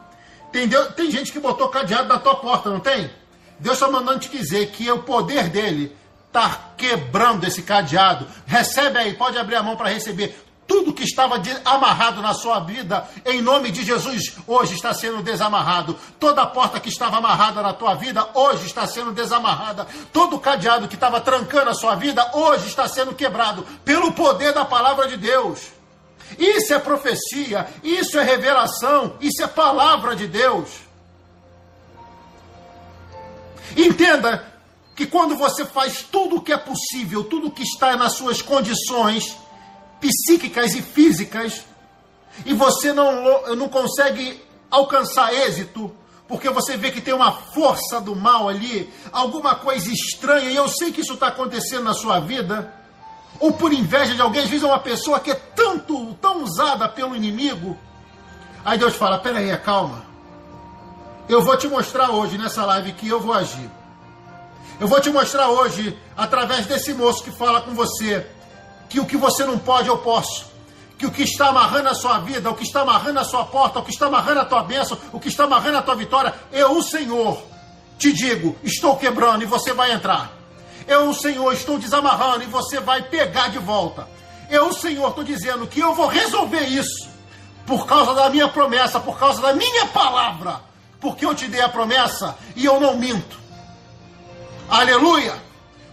Tem, 0.53 0.69
tem 0.69 1.11
gente 1.11 1.33
que 1.33 1.41
botou 1.41 1.69
cadeado 1.69 2.09
na 2.09 2.19
tua 2.19 2.37
porta, 2.37 2.71
não 2.71 2.79
tem? 2.79 3.11
Deus 3.59 3.75
está 3.75 3.91
mandando 3.91 4.21
te 4.21 4.29
dizer 4.29 4.71
que 4.71 4.91
o 4.91 5.03
poder 5.03 5.49
dele 5.49 5.97
está 6.27 6.73
quebrando 6.77 7.45
esse 7.45 7.63
cadeado. 7.63 8.27
Recebe 8.47 8.99
aí, 8.99 9.15
pode 9.15 9.39
abrir 9.39 9.57
a 9.57 9.63
mão 9.63 9.77
para 9.77 9.89
receber. 9.89 10.44
Tudo 10.67 10.95
que 10.95 11.05
estava 11.05 11.41
amarrado 11.65 12.23
na 12.23 12.33
sua 12.33 12.61
vida, 12.61 13.07
em 13.27 13.43
nome 13.43 13.71
de 13.71 13.85
Jesus, 13.85 14.37
hoje 14.47 14.75
está 14.75 14.95
sendo 14.95 15.23
desamarrado. 15.23 15.97
Toda 16.19 16.47
porta 16.47 16.81
que 16.81 16.89
estava 16.89 17.19
amarrada 17.19 17.63
na 17.63 17.73
tua 17.75 17.95
vida, 17.95 18.27
hoje 18.35 18.67
está 18.67 18.87
sendo 18.87 19.13
desamarrada. 19.13 19.87
Todo 20.13 20.39
cadeado 20.39 20.89
que 20.89 20.95
estava 20.95 21.21
trancando 21.21 21.71
a 21.71 21.75
sua 21.75 21.95
vida, 21.95 22.31
hoje 22.33 22.67
está 22.67 22.89
sendo 22.89 23.15
quebrado 23.15 23.63
pelo 23.85 24.13
poder 24.13 24.55
da 24.55 24.65
palavra 24.65 25.07
de 25.07 25.17
Deus. 25.19 25.61
Isso 26.39 26.73
é 26.73 26.79
profecia, 26.79 27.69
isso 27.83 28.19
é 28.19 28.25
revelação, 28.25 29.17
isso 29.21 29.43
é 29.43 29.47
palavra 29.47 30.17
de 30.17 30.27
Deus. 30.27 30.71
Entenda 33.77 34.53
que 34.97 35.07
quando 35.07 35.37
você 35.37 35.65
faz 35.65 36.03
tudo 36.03 36.37
o 36.37 36.41
que 36.41 36.53
é 36.53 36.57
possível, 36.57 37.25
tudo 37.25 37.49
o 37.49 37.51
que 37.51 37.63
está 37.63 37.97
nas 37.97 38.15
suas 38.15 38.41
condições 38.41 39.37
psíquicas 40.01 40.75
e 40.75 40.83
físicas, 40.83 41.65
e 42.45 42.53
você 42.53 42.93
não, 42.93 43.55
não 43.55 43.69
consegue 43.69 44.43
alcançar 44.71 45.33
êxito, 45.33 45.95
porque 46.27 46.51
você 46.51 46.77
vê 46.77 46.91
que 46.91 47.01
tem 47.01 47.15
uma 47.15 47.33
força 47.33 48.01
do 48.01 48.17
mal 48.17 48.49
ali, 48.49 48.93
alguma 49.13 49.55
coisa 49.55 49.91
estranha, 49.93 50.51
e 50.51 50.57
eu 50.57 50.69
sei 50.69 50.91
que 50.91 51.01
isso 51.01 51.15
está 51.15 51.29
acontecendo 51.29 51.85
na 51.85 51.95
sua 51.95 52.19
vida, 52.19 52.73
ou 53.39 53.53
por 53.53 53.73
inveja 53.73 54.15
de 54.15 54.23
alguém, 54.23 54.43
às 54.43 54.49
vezes 54.49 54.65
é 54.65 54.69
uma 54.69 54.79
pessoa 54.79 55.21
que 55.21 55.31
é 55.31 55.35
tanto, 55.35 56.15
tão 56.15 56.43
usada 56.43 56.89
pelo 56.89 57.17
inimigo. 57.17 57.77
Aí 58.65 58.79
Deus 58.79 58.95
fala: 58.95 59.19
peraí, 59.19 59.55
calma. 59.59 60.05
Eu 61.29 61.43
vou 61.43 61.57
te 61.57 61.67
mostrar 61.69 62.11
hoje 62.11 62.39
nessa 62.39 62.65
live 62.65 62.93
que 62.93 63.09
eu 63.09 63.21
vou 63.21 63.33
agir. 63.33 63.71
Eu 64.81 64.89
vou 64.89 65.01
te 65.01 65.11
mostrar 65.11 65.49
hoje, 65.49 65.99
através 66.17 66.67
desse 66.67 66.93
moço 66.95 67.23
que 67.23 67.31
fala 67.31 67.61
com 67.61 67.75
você, 67.75 68.27
que 68.95 69.01
o 69.01 69.05
que 69.05 69.17
você 69.17 69.45
não 69.45 69.59
pode, 69.59 69.89
eu 69.89 69.99
posso. 69.99 70.47
Que 70.97 71.05
o 71.05 71.11
que 71.11 71.25
está 71.25 71.49
amarrando 71.49 71.89
a 71.89 71.95
sua 71.95 72.21
vida, 72.21 72.49
o 72.49 72.55
que 72.55 72.63
está 72.63 72.83
amarrando 72.83 73.19
a 73.19 73.25
sua 73.25 73.45
porta, 73.45 73.81
o 73.81 73.83
que 73.83 73.91
está 73.91 74.07
amarrando 74.07 74.43
a 74.43 74.45
tua 74.45 74.63
bênção, 74.63 74.97
o 75.13 75.19
que 75.19 75.27
está 75.27 75.45
amarrando 75.45 75.79
a 75.79 75.83
tua 75.83 75.97
vitória, 75.97 76.33
eu, 76.53 76.79
o 76.79 76.83
Senhor, 76.83 77.43
te 77.99 78.13
digo, 78.13 78.57
estou 78.63 78.97
quebrando 78.97 79.43
e 79.43 79.47
você 79.47 79.73
vai 79.73 79.91
entrar. 79.91 80.31
Eu, 80.87 81.09
o 81.09 81.15
Senhor, 81.15 81.53
estou 81.53 81.77
desamarrando 81.77 82.45
e 82.45 82.47
você 82.47 82.79
vai 82.79 83.03
pegar 83.03 83.49
de 83.49 83.59
volta. 83.59 84.09
Eu, 84.49 84.69
o 84.69 84.73
Senhor, 84.73 85.09
estou 85.09 85.25
dizendo 85.25 85.67
que 85.67 85.81
eu 85.81 85.93
vou 85.93 86.07
resolver 86.07 86.63
isso 86.63 87.09
por 87.67 87.89
causa 87.89 88.15
da 88.15 88.31
minha 88.31 88.47
promessa, 88.47 89.01
por 89.01 89.19
causa 89.19 89.43
da 89.43 89.53
minha 89.55 89.87
palavra, 89.87 90.61
porque 91.01 91.27
eu 91.27 91.35
te 91.35 91.49
dei 91.49 91.63
a 91.63 91.69
promessa 91.69 92.39
e 92.55 92.65
eu 92.65 92.79
não 92.79 92.97
minto. 92.97 93.41
Aleluia! 94.69 95.35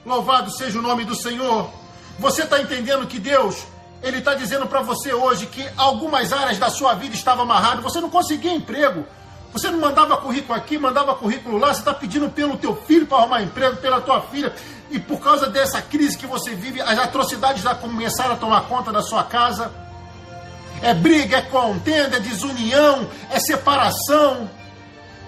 Louvado 0.06 0.52
seja 0.52 0.78
o 0.78 0.84
nome 0.84 1.04
do 1.04 1.16
Senhor. 1.16 1.81
Você 2.22 2.44
está 2.44 2.62
entendendo 2.62 3.08
que 3.08 3.18
Deus, 3.18 3.64
Ele 4.04 4.20
está 4.20 4.36
dizendo 4.36 4.68
para 4.68 4.80
você 4.82 5.12
hoje 5.12 5.48
que 5.48 5.68
algumas 5.76 6.32
áreas 6.32 6.60
da 6.60 6.70
sua 6.70 6.94
vida 6.94 7.16
estavam 7.16 7.44
amarradas, 7.46 7.84
você 7.84 8.00
não 8.00 8.12
conseguia 8.12 8.54
emprego. 8.54 9.08
Você 9.52 9.72
não 9.72 9.80
mandava 9.80 10.16
currículo 10.18 10.54
aqui, 10.54 10.78
mandava 10.78 11.16
currículo 11.16 11.58
lá, 11.58 11.74
você 11.74 11.80
está 11.80 11.96
pedindo 11.96 12.30
pelo 12.30 12.58
teu 12.58 12.76
filho 12.76 13.08
para 13.08 13.18
arrumar 13.18 13.42
emprego, 13.42 13.78
pela 13.78 14.00
tua 14.00 14.22
filha, 14.22 14.54
e 14.92 15.00
por 15.00 15.20
causa 15.20 15.50
dessa 15.50 15.82
crise 15.82 16.16
que 16.16 16.28
você 16.28 16.54
vive, 16.54 16.80
as 16.80 17.00
atrocidades 17.00 17.64
já 17.64 17.74
começaram 17.74 18.36
a 18.36 18.38
tomar 18.38 18.62
conta 18.68 18.92
da 18.92 19.02
sua 19.02 19.24
casa. 19.24 19.72
É 20.80 20.94
briga, 20.94 21.38
é 21.38 21.42
contenda, 21.42 22.18
é 22.18 22.20
desunião, 22.20 23.10
é 23.32 23.40
separação. 23.40 24.48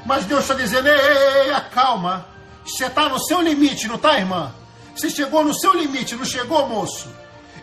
Mas 0.06 0.26
Deus 0.26 0.42
está 0.42 0.54
dizendo: 0.54 0.88
ei, 0.88 0.94
ei, 0.94 1.54
ei, 1.54 1.62
calma. 1.74 2.24
Você 2.64 2.86
está 2.86 3.10
no 3.10 3.20
seu 3.20 3.42
limite, 3.42 3.88
não 3.88 3.96
está, 3.96 4.16
irmã? 4.16 4.52
Você 4.96 5.10
chegou 5.10 5.44
no 5.44 5.54
seu 5.54 5.74
limite, 5.74 6.16
não 6.16 6.26
chegou, 6.26 6.68
moço? 6.68 7.10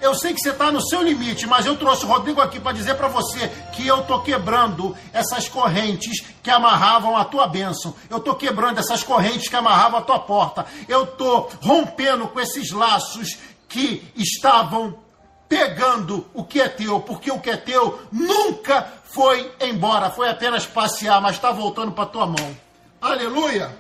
Eu 0.00 0.14
sei 0.14 0.32
que 0.32 0.40
você 0.40 0.50
está 0.50 0.72
no 0.72 0.80
seu 0.80 1.02
limite, 1.02 1.46
mas 1.46 1.66
eu 1.66 1.76
trouxe 1.76 2.06
o 2.06 2.08
Rodrigo 2.08 2.40
aqui 2.40 2.58
para 2.58 2.72
dizer 2.72 2.94
para 2.94 3.08
você 3.08 3.48
que 3.74 3.86
eu 3.86 4.00
estou 4.00 4.22
quebrando 4.22 4.96
essas 5.12 5.46
correntes 5.46 6.24
que 6.42 6.50
amarravam 6.50 7.16
a 7.16 7.24
tua 7.24 7.46
bênção. 7.46 7.94
Eu 8.08 8.16
estou 8.16 8.34
quebrando 8.34 8.78
essas 8.78 9.02
correntes 9.02 9.48
que 9.48 9.56
amarravam 9.56 9.98
a 9.98 10.02
tua 10.02 10.18
porta. 10.18 10.64
Eu 10.88 11.04
estou 11.04 11.50
rompendo 11.60 12.26
com 12.28 12.40
esses 12.40 12.70
laços 12.70 13.38
que 13.68 14.10
estavam 14.16 14.98
pegando 15.46 16.26
o 16.32 16.44
que 16.44 16.60
é 16.60 16.68
teu, 16.68 17.00
porque 17.00 17.30
o 17.30 17.40
que 17.40 17.50
é 17.50 17.56
teu 17.56 18.00
nunca 18.10 18.86
foi 19.04 19.52
embora, 19.60 20.08
foi 20.08 20.30
apenas 20.30 20.64
passear, 20.64 21.20
mas 21.20 21.36
está 21.36 21.50
voltando 21.52 21.92
para 21.92 22.06
tua 22.06 22.24
mão. 22.24 22.56
Aleluia! 23.02 23.79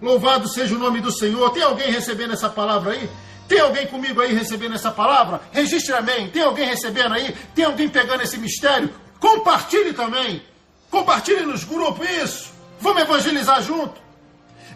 Louvado 0.00 0.48
seja 0.48 0.74
o 0.74 0.78
nome 0.78 1.00
do 1.00 1.10
Senhor. 1.10 1.50
Tem 1.50 1.62
alguém 1.62 1.90
recebendo 1.90 2.32
essa 2.34 2.50
palavra 2.50 2.92
aí? 2.92 3.08
Tem 3.48 3.60
alguém 3.60 3.86
comigo 3.86 4.20
aí 4.20 4.34
recebendo 4.34 4.74
essa 4.74 4.90
palavra? 4.90 5.40
Registre 5.52 5.94
amém. 5.94 6.28
Tem 6.28 6.42
alguém 6.42 6.66
recebendo 6.66 7.14
aí? 7.14 7.34
Tem 7.54 7.64
alguém 7.64 7.88
pegando 7.88 8.22
esse 8.22 8.38
mistério? 8.38 8.92
Compartilhe 9.20 9.92
também. 9.92 10.42
Compartilhe 10.90 11.46
nos 11.46 11.64
grupos 11.64 12.08
isso. 12.08 12.52
Vamos 12.80 13.02
evangelizar 13.02 13.62
junto. 13.62 14.00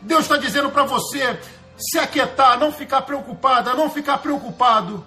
Deus 0.02 0.22
está 0.22 0.36
dizendo 0.36 0.70
para 0.70 0.84
você 0.84 1.38
se 1.76 1.98
aquietar, 1.98 2.58
não 2.58 2.72
ficar 2.72 3.02
preocupada, 3.02 3.74
não 3.74 3.90
ficar 3.90 4.18
preocupado 4.18 5.04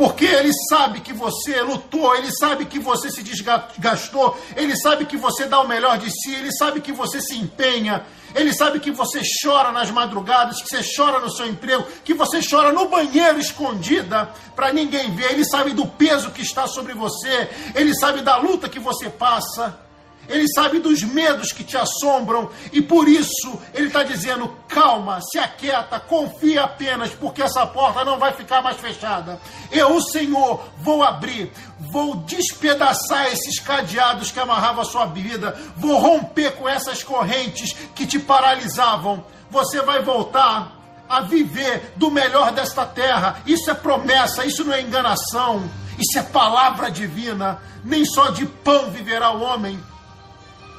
porque 0.00 0.24
ele 0.24 0.50
sabe 0.70 1.00
que 1.00 1.12
você 1.12 1.60
lutou, 1.60 2.16
ele 2.16 2.30
sabe 2.32 2.64
que 2.64 2.78
você 2.78 3.10
se 3.10 3.22
desgastou, 3.22 4.34
ele 4.56 4.74
sabe 4.74 5.04
que 5.04 5.18
você 5.18 5.44
dá 5.44 5.60
o 5.60 5.68
melhor 5.68 5.98
de 5.98 6.10
si, 6.10 6.34
ele 6.34 6.50
sabe 6.52 6.80
que 6.80 6.90
você 6.90 7.20
se 7.20 7.36
empenha, 7.36 8.06
ele 8.34 8.50
sabe 8.54 8.80
que 8.80 8.90
você 8.90 9.20
chora 9.44 9.70
nas 9.70 9.90
madrugadas, 9.90 10.62
que 10.62 10.68
você 10.70 10.80
chora 10.96 11.20
no 11.20 11.28
seu 11.28 11.46
emprego, 11.46 11.86
que 12.02 12.14
você 12.14 12.40
chora 12.40 12.72
no 12.72 12.88
banheiro 12.88 13.38
escondida 13.38 14.30
para 14.56 14.72
ninguém 14.72 15.14
ver. 15.14 15.32
Ele 15.32 15.44
sabe 15.44 15.74
do 15.74 15.86
peso 15.86 16.30
que 16.30 16.40
está 16.40 16.66
sobre 16.66 16.94
você, 16.94 17.50
ele 17.74 17.94
sabe 17.94 18.22
da 18.22 18.38
luta 18.38 18.70
que 18.70 18.78
você 18.78 19.10
passa. 19.10 19.89
Ele 20.30 20.46
sabe 20.54 20.78
dos 20.78 21.02
medos 21.02 21.52
que 21.52 21.64
te 21.64 21.76
assombram 21.76 22.48
e 22.72 22.80
por 22.80 23.08
isso 23.08 23.60
ele 23.74 23.88
está 23.88 24.04
dizendo: 24.04 24.56
calma, 24.68 25.20
se 25.20 25.38
aquieta, 25.38 25.98
confia 25.98 26.62
apenas, 26.62 27.10
porque 27.10 27.42
essa 27.42 27.66
porta 27.66 28.04
não 28.04 28.18
vai 28.18 28.32
ficar 28.32 28.62
mais 28.62 28.76
fechada. 28.76 29.40
Eu, 29.70 29.96
o 29.96 30.00
Senhor, 30.00 30.62
vou 30.78 31.02
abrir, 31.02 31.52
vou 31.78 32.16
despedaçar 32.16 33.26
esses 33.26 33.58
cadeados 33.58 34.30
que 34.30 34.38
amarravam 34.38 34.82
a 34.82 34.84
sua 34.84 35.06
vida, 35.06 35.58
vou 35.76 35.98
romper 35.98 36.52
com 36.52 36.68
essas 36.68 37.02
correntes 37.02 37.72
que 37.94 38.06
te 38.06 38.18
paralisavam. 38.18 39.24
Você 39.50 39.82
vai 39.82 40.00
voltar 40.00 40.80
a 41.08 41.22
viver 41.22 41.92
do 41.96 42.08
melhor 42.08 42.52
desta 42.52 42.86
terra. 42.86 43.42
Isso 43.44 43.68
é 43.68 43.74
promessa, 43.74 44.46
isso 44.46 44.62
não 44.62 44.72
é 44.72 44.80
enganação. 44.80 45.68
Isso 45.98 46.18
é 46.18 46.22
palavra 46.22 46.88
divina. 46.88 47.60
Nem 47.84 48.04
só 48.04 48.30
de 48.30 48.46
pão 48.46 48.90
viverá 48.90 49.32
o 49.32 49.42
homem, 49.42 49.78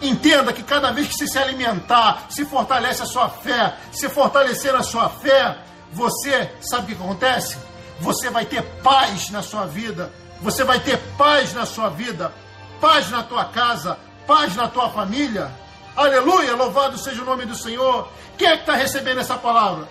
Entenda 0.02 0.52
que 0.52 0.64
cada 0.64 0.92
vez 0.92 1.08
que 1.08 1.14
você 1.14 1.28
se 1.28 1.38
alimentar, 1.38 2.26
se 2.30 2.44
fortalece 2.46 3.04
a 3.04 3.06
sua 3.06 3.30
fé, 3.30 3.76
se 3.92 4.10
fortalecer 4.10 4.74
a 4.74 4.82
sua 4.82 5.10
fé, 5.10 5.58
você, 5.94 6.50
sabe 6.62 6.84
o 6.84 6.96
que 6.96 7.04
acontece? 7.04 7.58
Você 8.00 8.30
vai 8.30 8.46
ter 8.46 8.64
paz 8.82 9.30
na 9.30 9.44
sua 9.44 9.66
vida, 9.66 10.12
você 10.42 10.64
vai 10.64 10.80
ter 10.80 10.98
paz 11.18 11.54
na 11.54 11.66
sua 11.66 11.90
vida, 11.90 12.34
paz 12.80 13.12
na 13.12 13.22
tua 13.22 13.46
casa, 13.46 13.98
paz 14.26 14.56
na 14.56 14.68
tua 14.68 14.90
família. 14.90 15.52
Aleluia, 15.96 16.56
louvado 16.56 16.98
seja 16.98 17.22
o 17.22 17.26
nome 17.26 17.46
do 17.46 17.54
Senhor. 17.54 18.10
Quem 18.38 18.48
é 18.48 18.56
que 18.56 18.62
está 18.62 18.74
recebendo 18.74 19.20
essa 19.20 19.38
palavra? 19.38 19.88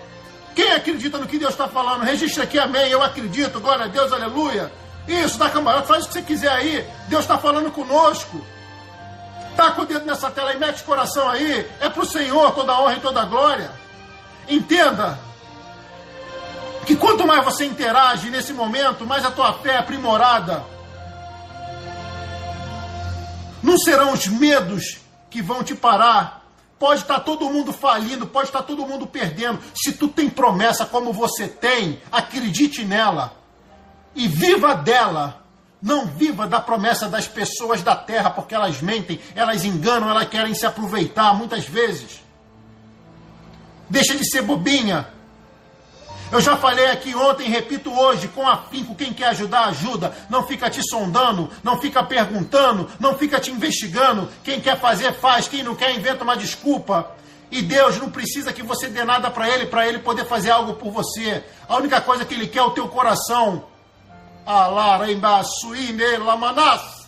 Quem 0.53 0.73
acredita 0.73 1.17
no 1.17 1.27
que 1.27 1.37
Deus 1.37 1.51
está 1.51 1.69
falando? 1.69 2.03
Registra 2.03 2.43
aqui, 2.43 2.59
amém. 2.59 2.89
Eu 2.89 3.01
acredito, 3.01 3.61
glória 3.61 3.85
a 3.85 3.87
Deus, 3.87 4.11
aleluia. 4.11 4.69
Isso, 5.07 5.37
da 5.37 5.49
camarada, 5.49 5.85
faz 5.85 6.03
o 6.03 6.07
que 6.07 6.13
você 6.13 6.21
quiser 6.21 6.51
aí. 6.51 6.85
Deus 7.07 7.21
está 7.21 7.37
falando 7.37 7.71
conosco. 7.71 8.45
Taca 9.55 9.81
o 9.81 9.85
dedo 9.85 10.05
nessa 10.05 10.31
tela 10.31 10.53
e 10.53 10.57
mete 10.57 10.81
o 10.81 10.85
coração 10.85 11.29
aí. 11.29 11.69
É 11.79 11.89
para 11.89 12.01
o 12.01 12.05
Senhor 12.05 12.51
toda 12.51 12.79
honra 12.79 12.95
e 12.95 12.99
toda 12.99 13.25
glória. 13.25 13.71
Entenda 14.47 15.19
que 16.85 16.95
quanto 16.95 17.25
mais 17.27 17.43
você 17.43 17.65
interage 17.65 18.29
nesse 18.29 18.53
momento, 18.53 19.05
mais 19.05 19.25
a 19.25 19.31
tua 19.31 19.53
fé 19.53 19.73
é 19.73 19.77
aprimorada. 19.77 20.63
Não 23.61 23.77
serão 23.77 24.13
os 24.13 24.27
medos 24.27 24.99
que 25.29 25.41
vão 25.41 25.63
te 25.63 25.75
parar. 25.75 26.41
Pode 26.79 27.01
estar 27.01 27.19
todo 27.19 27.49
mundo 27.49 27.71
falindo, 27.71 28.25
pode 28.25 28.47
estar 28.47 28.63
todo 28.63 28.87
mundo 28.87 29.05
perdendo. 29.05 29.59
Se 29.75 29.93
tu 29.93 30.07
tem 30.07 30.27
promessa 30.29 30.85
como 30.85 31.13
você 31.13 31.47
tem, 31.47 32.01
acredite 32.11 32.83
nela 32.83 33.33
e 34.15 34.27
viva 34.27 34.73
dela. 34.73 35.40
Não 35.81 36.05
viva 36.05 36.47
da 36.47 36.59
promessa 36.59 37.09
das 37.09 37.27
pessoas 37.27 37.81
da 37.81 37.95
terra, 37.95 38.29
porque 38.29 38.53
elas 38.53 38.81
mentem, 38.81 39.19
elas 39.33 39.65
enganam, 39.65 40.09
elas 40.09 40.29
querem 40.29 40.53
se 40.53 40.65
aproveitar 40.65 41.33
muitas 41.33 41.65
vezes. 41.65 42.21
Deixa 43.89 44.15
de 44.15 44.29
ser 44.29 44.43
bobinha. 44.43 45.07
Eu 46.31 46.39
já 46.39 46.55
falei 46.55 46.85
aqui 46.85 47.13
ontem, 47.13 47.49
repito 47.49 47.91
hoje, 47.91 48.29
com 48.29 48.47
afinco, 48.47 48.95
quem 48.95 49.11
quer 49.11 49.27
ajudar, 49.29 49.65
ajuda. 49.65 50.15
Não 50.29 50.47
fica 50.47 50.69
te 50.69 50.81
sondando, 50.81 51.49
não 51.61 51.77
fica 51.77 52.01
perguntando, 52.01 52.89
não 52.99 53.17
fica 53.17 53.37
te 53.37 53.51
investigando. 53.51 54.29
Quem 54.41 54.61
quer 54.61 54.79
fazer, 54.79 55.11
faz. 55.13 55.49
Quem 55.49 55.61
não 55.61 55.75
quer, 55.75 55.93
inventa 55.93 56.23
uma 56.23 56.37
desculpa. 56.37 57.11
E 57.51 57.61
Deus 57.61 57.97
não 57.97 58.09
precisa 58.09 58.53
que 58.53 58.63
você 58.63 58.87
dê 58.87 59.03
nada 59.03 59.29
para 59.29 59.49
Ele, 59.49 59.65
para 59.65 59.85
Ele 59.85 59.99
poder 59.99 60.25
fazer 60.25 60.51
algo 60.51 60.75
por 60.75 60.89
você. 60.89 61.43
A 61.67 61.75
única 61.75 61.99
coisa 61.99 62.23
que 62.23 62.33
Ele 62.33 62.47
quer 62.47 62.59
é 62.59 62.63
o 62.63 62.71
teu 62.71 62.87
coração. 62.87 63.65
Lamanás. 66.17 67.01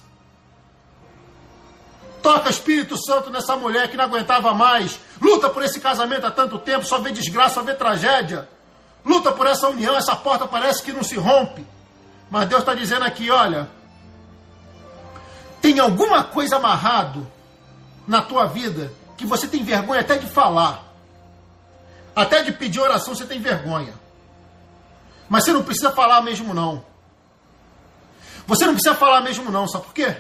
Toca 2.22 2.50
Espírito 2.50 2.98
Santo 2.98 3.30
nessa 3.30 3.56
mulher 3.58 3.90
que 3.90 3.98
não 3.98 4.06
aguentava 4.06 4.54
mais. 4.54 4.98
Luta 5.22 5.50
por 5.50 5.62
esse 5.62 5.80
casamento 5.80 6.25
há 6.25 6.32
tanto 6.32 6.58
tempo, 6.58 6.86
só 6.86 7.00
vê 7.00 7.12
desgraça, 7.12 7.56
só 7.56 7.63
vê 7.63 7.74
tragédia. 7.74 8.48
Luta 9.06 9.32
por 9.32 9.46
essa 9.46 9.68
união, 9.68 9.96
essa 9.96 10.16
porta 10.16 10.48
parece 10.48 10.82
que 10.82 10.94
não 10.94 11.04
se 11.04 11.18
rompe. 11.18 11.66
Mas 12.30 12.48
Deus 12.48 12.62
está 12.62 12.74
dizendo 12.74 13.04
aqui: 13.04 13.30
olha, 13.30 13.70
tem 15.62 15.80
alguma 15.80 16.24
coisa 16.24 16.56
amarrado 16.56 17.28
na 18.08 18.22
tua 18.22 18.46
vida 18.46 18.92
que 19.18 19.25
você 19.25 19.48
tem 19.48 19.63
vergonha 19.63 20.02
até 20.02 20.18
de 20.18 20.28
falar. 20.28 20.84
Até 22.16 22.44
de 22.44 22.52
pedir 22.52 22.80
oração 22.80 23.16
você 23.16 23.25
tem 23.25 23.42
vergonha. 23.42 23.94
Mas 25.28 25.44
você 25.44 25.52
não 25.52 25.63
precisa 25.63 25.92
falar 25.92 26.22
mesmo 26.22 26.54
não. 26.54 26.86
Você 28.48 28.66
não 28.66 28.74
precisa 28.74 28.96
falar 28.96 29.22
mesmo 29.22 29.52
não, 29.52 29.68
sabe 29.68 29.86
por 29.86 29.94
quê? 29.94 30.16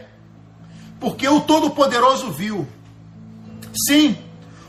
Porque 0.99 1.27
o 1.27 1.41
Todo-Poderoso 1.41 2.31
viu. 2.31 2.67
Sim, 3.87 4.17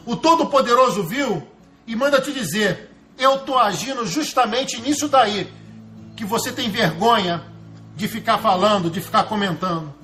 o 0.04 0.16
Todo-Poderoso 0.16 1.04
viu 1.04 1.46
e 1.86 1.94
manda 1.94 2.20
te 2.20 2.32
dizer: 2.32 2.90
eu 3.18 3.36
estou 3.36 3.58
agindo 3.58 4.04
justamente 4.06 4.80
nisso 4.80 5.08
daí, 5.08 5.52
que 6.16 6.24
você 6.24 6.50
tem 6.52 6.70
vergonha 6.70 7.44
de 7.96 8.08
ficar 8.08 8.38
falando, 8.38 8.90
de 8.90 9.00
ficar 9.00 9.24
comentando. 9.24 9.94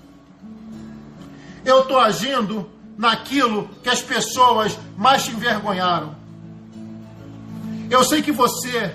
Eu 1.65 1.83
estou 1.83 1.99
agindo 1.99 2.71
naquilo 2.97 3.69
que 3.83 3.89
as 3.89 4.01
pessoas 4.01 4.79
mais 4.97 5.25
te 5.25 5.33
envergonharam. 5.33 6.15
Eu 7.91 8.05
sei 8.05 8.23
que 8.23 8.31
você 8.31 8.95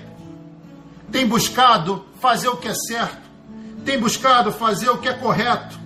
tem 1.12 1.26
buscado 1.26 2.04
fazer 2.20 2.48
o 2.48 2.56
que 2.56 2.68
é 2.68 2.74
certo, 2.74 3.25
tem 3.86 4.00
buscado 4.00 4.52
fazer 4.52 4.90
o 4.90 4.98
que 4.98 5.08
é 5.08 5.14
correto, 5.14 5.78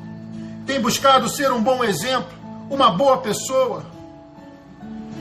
tem 0.67 0.81
buscado 0.81 1.29
ser 1.29 1.53
um 1.53 1.63
bom 1.63 1.85
exemplo, 1.85 2.33
uma 2.71 2.91
boa 2.91 3.19
pessoa, 3.19 3.85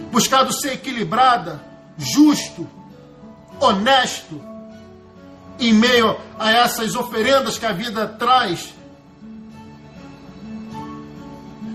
buscado 0.09 0.53
ser 0.53 0.73
equilibrada, 0.73 1.61
justo, 1.97 2.65
honesto, 3.59 4.41
em 5.59 5.73
meio 5.73 6.15
a 6.39 6.51
essas 6.51 6.95
oferendas 6.95 7.57
que 7.57 7.65
a 7.65 7.73
vida 7.73 8.07
traz. 8.07 8.73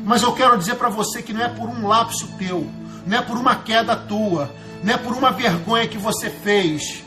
Mas 0.06 0.22
eu 0.22 0.32
quero 0.32 0.56
dizer 0.56 0.76
para 0.76 0.88
você 0.88 1.22
que 1.22 1.34
não 1.34 1.42
é 1.42 1.48
por 1.50 1.68
um 1.68 1.86
lapso 1.86 2.26
teu, 2.38 2.66
não 3.06 3.18
é 3.18 3.20
por 3.20 3.36
uma 3.36 3.56
queda 3.56 3.94
tua, 3.94 4.50
não 4.82 4.94
é 4.94 4.96
por 4.96 5.12
uma 5.12 5.30
vergonha 5.30 5.86
que 5.86 5.98
você 5.98 6.30
fez, 6.30 7.03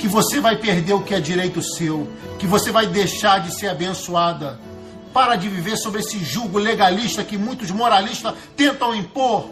que 0.00 0.08
você 0.08 0.40
vai 0.40 0.56
perder 0.56 0.94
o 0.94 1.02
que 1.02 1.14
é 1.14 1.20
direito 1.20 1.62
seu, 1.62 2.08
que 2.38 2.46
você 2.46 2.72
vai 2.72 2.86
deixar 2.86 3.38
de 3.40 3.54
ser 3.54 3.68
abençoada. 3.68 4.58
Para 5.12 5.36
de 5.36 5.46
viver 5.48 5.76
sobre 5.76 6.00
esse 6.00 6.18
jugo 6.24 6.56
legalista 6.56 7.22
que 7.22 7.36
muitos 7.36 7.70
moralistas 7.70 8.34
tentam 8.56 8.94
impor. 8.94 9.50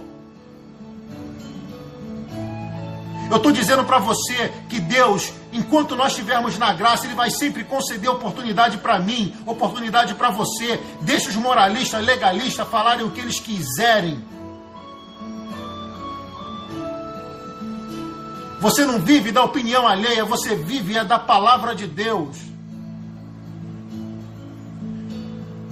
Eu 3.30 3.36
estou 3.36 3.52
dizendo 3.52 3.84
para 3.84 3.98
você 3.98 4.50
que 4.70 4.80
Deus, 4.80 5.34
enquanto 5.52 5.94
nós 5.94 6.12
estivermos 6.12 6.56
na 6.56 6.72
graça, 6.72 7.04
Ele 7.04 7.14
vai 7.14 7.30
sempre 7.30 7.62
conceder 7.62 8.08
oportunidade 8.08 8.78
para 8.78 8.98
mim, 8.98 9.34
oportunidade 9.44 10.14
para 10.14 10.30
você. 10.30 10.80
Deixa 11.02 11.28
os 11.28 11.36
moralistas, 11.36 12.02
legalistas 12.02 12.66
falarem 12.68 13.04
o 13.04 13.10
que 13.10 13.20
eles 13.20 13.38
quiserem. 13.38 14.24
Você 18.60 18.84
não 18.84 18.98
vive 18.98 19.30
da 19.30 19.44
opinião 19.44 19.86
alheia, 19.86 20.24
você 20.24 20.56
vive 20.56 20.96
é 20.96 21.04
da 21.04 21.18
palavra 21.18 21.74
de 21.74 21.86
Deus. 21.86 22.36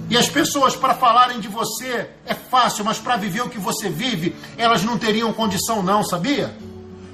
E 0.09 0.17
as 0.17 0.29
pessoas, 0.29 0.75
para 0.75 0.93
falarem 0.93 1.39
de 1.39 1.49
você, 1.49 2.09
é 2.25 2.33
fácil, 2.33 2.85
mas 2.85 2.97
para 2.97 3.17
viver 3.17 3.41
o 3.41 3.49
que 3.49 3.59
você 3.59 3.89
vive, 3.89 4.35
elas 4.57 4.83
não 4.83 4.97
teriam 4.97 5.33
condição, 5.33 5.83
não, 5.83 6.01
sabia? 6.01 6.55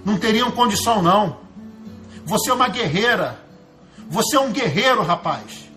não 0.05 0.17
teriam 0.17 0.51
condição, 0.51 1.01
não. 1.01 1.37
Você 2.25 2.49
é 2.49 2.53
uma 2.53 2.67
guerreira. 2.67 3.39
Você 4.09 4.35
é 4.35 4.39
um 4.39 4.51
guerreiro, 4.51 5.01
rapaz. 5.01 5.69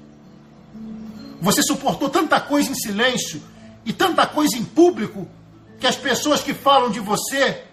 Você 1.41 1.63
suportou 1.63 2.09
tanta 2.09 2.41
coisa 2.41 2.71
em 2.71 2.75
silêncio 2.75 3.43
e 3.85 3.93
tanta 3.93 4.27
coisa 4.27 4.57
em 4.57 4.65
público 4.65 5.29
que 5.79 5.87
as 5.87 5.97
pessoas 5.97 6.43
que 6.43 6.55
falam 6.55 6.91
de 6.91 6.99
você 6.99 7.65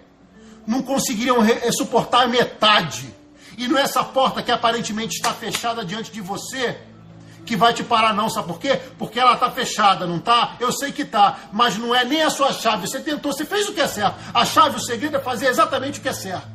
não 0.66 0.82
conseguiriam 0.82 1.44
eh, 1.46 1.72
suportar 1.72 2.28
metade. 2.28 3.14
E 3.58 3.68
não 3.68 3.78
é 3.78 3.82
essa 3.82 4.04
porta 4.04 4.42
que 4.42 4.52
aparentemente 4.52 5.16
está 5.16 5.34
fechada 5.34 5.86
diante 5.86 6.12
de 6.12 6.22
você 6.22 6.78
que 7.46 7.56
vai 7.56 7.74
te 7.74 7.84
parar, 7.84 8.14
não. 8.14 8.30
Sabe 8.30 8.48
por 8.48 8.60
quê? 8.60 8.80
Porque 8.98 9.20
ela 9.20 9.34
está 9.34 9.52
fechada, 9.52 10.08
não 10.08 10.20
tá? 10.20 10.56
Eu 10.60 10.72
sei 10.72 10.92
que 10.92 11.06
tá, 11.06 11.38
mas 11.52 11.78
não 11.78 11.94
é 11.94 12.04
nem 12.04 12.22
a 12.22 12.30
sua 12.30 12.52
chave. 12.54 12.88
Você 12.88 13.00
tentou, 13.00 13.32
você 13.32 13.46
fez 13.46 13.68
o 13.68 13.74
que 13.74 13.82
é 13.82 13.88
certo. 13.88 14.16
A 14.34 14.46
chave, 14.46 14.78
o 14.78 14.80
segredo 14.80 15.18
é 15.18 15.20
fazer 15.20 15.48
exatamente 15.48 16.00
o 16.00 16.02
que 16.02 16.10
é 16.10 16.14
certo. 16.14 16.48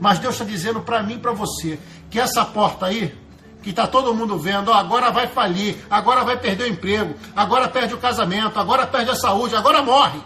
Mas 0.00 0.18
Deus 0.18 0.34
está 0.34 0.44
dizendo 0.44 0.80
para 0.80 1.02
mim 1.02 1.14
e 1.14 1.18
para 1.18 1.32
você 1.32 1.78
que 2.10 2.20
essa 2.20 2.44
porta 2.44 2.86
aí, 2.86 3.16
que 3.62 3.70
está 3.70 3.86
todo 3.86 4.14
mundo 4.14 4.38
vendo, 4.38 4.70
ó, 4.70 4.74
agora 4.74 5.10
vai 5.10 5.28
falir, 5.28 5.76
agora 5.88 6.24
vai 6.24 6.36
perder 6.38 6.64
o 6.64 6.68
emprego, 6.68 7.14
agora 7.34 7.68
perde 7.68 7.94
o 7.94 7.98
casamento, 7.98 8.58
agora 8.58 8.86
perde 8.86 9.10
a 9.10 9.14
saúde, 9.16 9.56
agora 9.56 9.82
morre. 9.82 10.20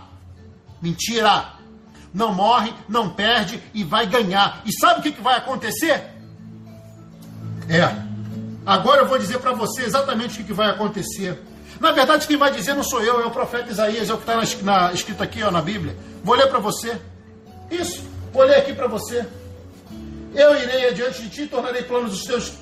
Mentira! 0.81 1.56
Não 2.17 2.33
morre, 2.33 2.73
não 2.89 3.11
perde 3.11 3.63
e 3.75 3.85
vai 3.85 4.07
ganhar. 4.07 4.63
E 4.65 4.73
sabe 4.73 5.01
o 5.01 5.03
que, 5.03 5.13
que 5.13 5.21
vai 5.21 5.37
acontecer? 5.37 6.03
É 7.69 8.07
Agora 8.65 9.03
eu 9.03 9.07
vou 9.07 9.19
dizer 9.19 9.39
para 9.39 9.53
você 9.53 9.83
exatamente 9.83 10.41
o 10.41 10.45
que 10.45 10.55
vai 10.55 10.71
acontecer. 10.71 11.39
Na 11.79 11.93
verdade, 11.93 12.27
quem 12.27 12.39
vai 12.39 12.51
dizer 12.51 12.73
não 12.73 12.83
sou 12.83 13.03
eu, 13.03 13.21
é 13.21 13.27
o 13.27 13.31
profeta 13.31 13.71
Isaías, 13.71 14.09
é 14.09 14.15
o 14.15 14.17
que 14.17 14.31
está 14.31 14.93
escrito 14.95 15.23
aqui 15.23 15.43
ó, 15.43 15.51
na 15.51 15.61
Bíblia. 15.61 15.95
Vou 16.25 16.35
ler 16.35 16.49
para 16.49 16.59
você. 16.59 16.99
Isso, 17.71 18.03
vou 18.33 18.45
ler 18.45 18.57
aqui 18.57 18.73
para 18.73 18.87
você. 18.87 19.27
Eu 20.35 20.57
irei 20.59 20.89
adiante 20.89 21.21
de 21.21 21.29
ti, 21.29 21.47
tornarei 21.47 21.83
planos 21.83 22.15
os 22.15 22.25
teus 22.25 22.55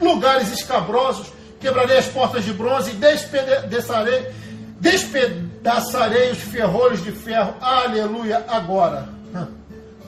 lugares 0.00 0.52
escabrosos, 0.52 1.32
quebrarei 1.58 1.98
as 1.98 2.06
portas 2.06 2.44
de 2.44 2.52
bronze 2.52 2.92
e 2.92 2.94
despedaçarei, 2.94 4.32
despedaçarei 4.80 6.32
os 6.32 6.38
ferrolhos 6.38 7.04
de 7.04 7.12
ferro. 7.12 7.54
Aleluia! 7.60 8.44
Agora, 8.48 9.08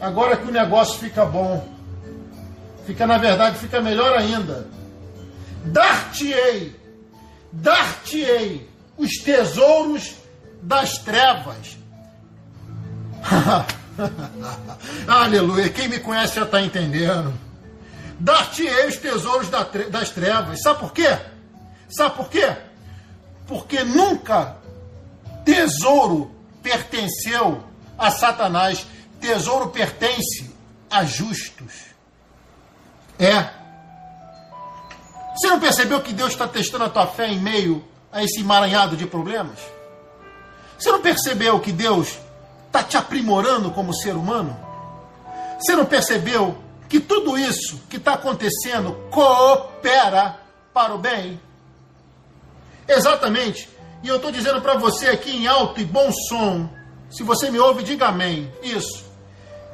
agora 0.01 0.37
que 0.37 0.49
o 0.49 0.53
negócio 0.53 0.99
fica 0.99 1.25
bom, 1.25 1.69
fica 2.87 3.07
na 3.07 3.19
verdade, 3.19 3.59
fica 3.59 3.81
melhor 3.81 4.17
ainda 4.19 4.67
dar-te-ei, 5.65 6.75
dar-te-ei 7.53 8.69
os 8.97 9.11
tesouros 9.23 10.15
das 10.63 10.99
trevas. 10.99 11.79
Aleluia, 15.07 15.69
quem 15.69 15.89
me 15.89 15.99
conhece 16.01 16.37
já 16.37 16.45
está 16.45 16.61
entendendo. 16.61 17.33
Dar-te-ei 18.19 18.89
os 18.89 18.97
tesouros 18.97 19.49
das 19.49 20.11
trevas. 20.11 20.63
Sabe 20.63 20.81
por 20.81 20.93
quê? 20.93 21.19
Sabe 21.89 22.17
por 22.17 22.29
quê? 22.29 22.57
Porque 23.47 23.85
nunca 23.85 24.57
tesouro 25.45 26.31
pertenceu 26.63 27.63
a 27.99 28.11
Satanás. 28.11 28.87
Tesouro 29.21 29.71
pertence 29.71 30.51
a 30.91 31.05
justos. 31.05 31.73
É. 33.19 33.51
Você 35.35 35.49
não 35.49 35.61
percebeu 35.61 36.01
que 36.01 36.13
Deus 36.13 36.33
está 36.33 36.47
testando 36.47 36.85
a 36.85 36.91
tua 36.91 37.07
fé 37.07 37.29
em 37.29 37.39
meio 37.39 37.85
a 38.13 38.23
esse 38.23 38.41
emaranhado 38.41 38.97
de 38.97 39.07
problemas? 39.07 39.59
Você 40.79 40.91
não 40.91 41.01
percebeu 41.01 41.61
que 41.61 41.73
Deus 41.73 42.19
está 42.67 42.83
te 42.83 42.97
aprimorando 42.97 43.71
como 43.71 43.95
ser 43.95 44.15
humano? 44.15 44.57
Você 45.59 45.77
não 45.77 45.87
percebeu 45.87 46.59
que 46.89 46.99
tudo 47.01 47.39
isso 47.39 47.81
que 47.89 47.97
está 47.97 48.15
acontecendo 48.15 48.93
coopera 49.11 50.39
para 50.75 50.95
o 50.95 50.99
bem? 50.99 51.41
Exatamente. 52.89 53.69
E 54.03 54.09
eu 54.09 54.17
estou 54.17 54.33
dizendo 54.33 54.61
para 54.61 54.75
você 54.75 55.09
aqui 55.09 55.31
em 55.31 55.47
alto 55.47 55.81
e 55.81 55.85
bom 55.85 56.11
som. 56.29 56.69
Se 57.11 57.23
você 57.23 57.51
me 57.51 57.59
ouve, 57.59 57.83
diga 57.83 58.09
amém. 58.09 58.53
Isso. 58.63 59.05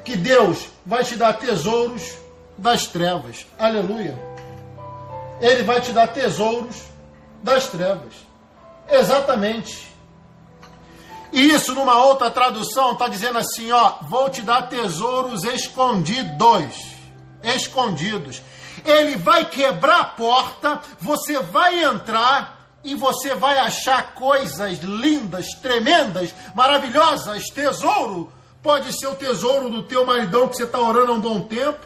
Que 0.05 0.17
Deus 0.17 0.67
vai 0.85 1.03
te 1.05 1.17
dar 1.17 1.35
tesouros 1.35 2.15
das 2.57 2.87
trevas. 2.87 3.47
Aleluia. 3.59 4.19
Ele 5.41 5.63
vai 5.63 5.81
te 5.81 5.93
dar 5.93 6.09
tesouros 6.09 6.83
das 7.43 7.69
trevas. 7.69 8.13
Exatamente. 8.91 9.89
E 11.33 11.51
isso, 11.51 11.75
numa 11.75 12.03
outra 12.05 12.31
tradução, 12.31 12.93
está 12.93 13.09
dizendo 13.09 13.39
assim: 13.39 13.71
ó, 13.71 13.95
vou 14.03 14.29
te 14.29 14.43
dar 14.43 14.69
tesouros 14.69 15.45
escondidos. 15.45 16.97
Escondidos. 17.43 18.43
Ele 18.85 19.17
vai 19.17 19.45
quebrar 19.45 20.01
a 20.01 20.05
porta, 20.05 20.81
você 21.01 21.39
vai 21.41 21.83
entrar 21.83 22.58
e 22.85 22.95
você 22.95 23.35
vai 23.35 23.59
achar 23.59 24.15
coisas 24.15 24.79
lindas, 24.79 25.49
tremendas, 25.61 26.35
maravilhosas, 26.55 27.45
tesouro. 27.51 28.33
Pode 28.63 28.93
ser 28.99 29.07
o 29.09 29.15
tesouro 29.15 29.69
do 29.69 29.83
teu 29.83 30.05
maridão 30.07 30.49
que 30.49 30.57
você 30.57 30.65
está 30.65 30.81
orando 30.81 31.13
há 31.13 31.15
um 31.15 31.21
bom 31.21 31.41
tempo. 31.41 31.79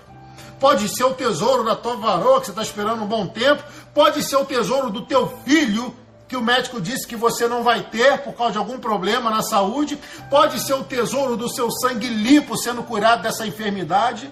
Pode 0.61 0.88
ser 0.88 1.05
o 1.05 1.14
tesouro 1.14 1.64
da 1.64 1.74
tua 1.74 1.96
varoa 1.96 2.40
que 2.40 2.46
você 2.46 2.52
está 2.52 2.62
esperando 2.62 3.02
um 3.02 3.07
bom 3.07 3.26
tempo. 3.26 3.62
Pode 3.92 4.22
ser 4.22 4.37
o 4.37 4.44
tesouro 4.44 4.90
do 4.90 5.05
teu 5.05 5.28
filho 5.44 5.94
que 6.28 6.37
o 6.37 6.42
médico 6.42 6.81
disse 6.81 7.07
que 7.07 7.16
você 7.16 7.46
não 7.46 7.62
vai 7.62 7.83
ter 7.83 8.18
por 8.18 8.33
causa 8.35 8.52
de 8.52 8.59
algum 8.59 8.78
problema 8.78 9.31
na 9.31 9.42
saúde. 9.42 9.98
Pode 10.31 10.61
ser 10.61 10.74
o 10.74 10.85
tesouro 10.85 11.37
do 11.37 11.48
seu 11.48 11.70
sangue 11.70 12.09
limpo 12.09 12.57
sendo 12.57 12.83
curado 12.83 13.22
dessa 13.22 13.46
enfermidade 13.46 14.31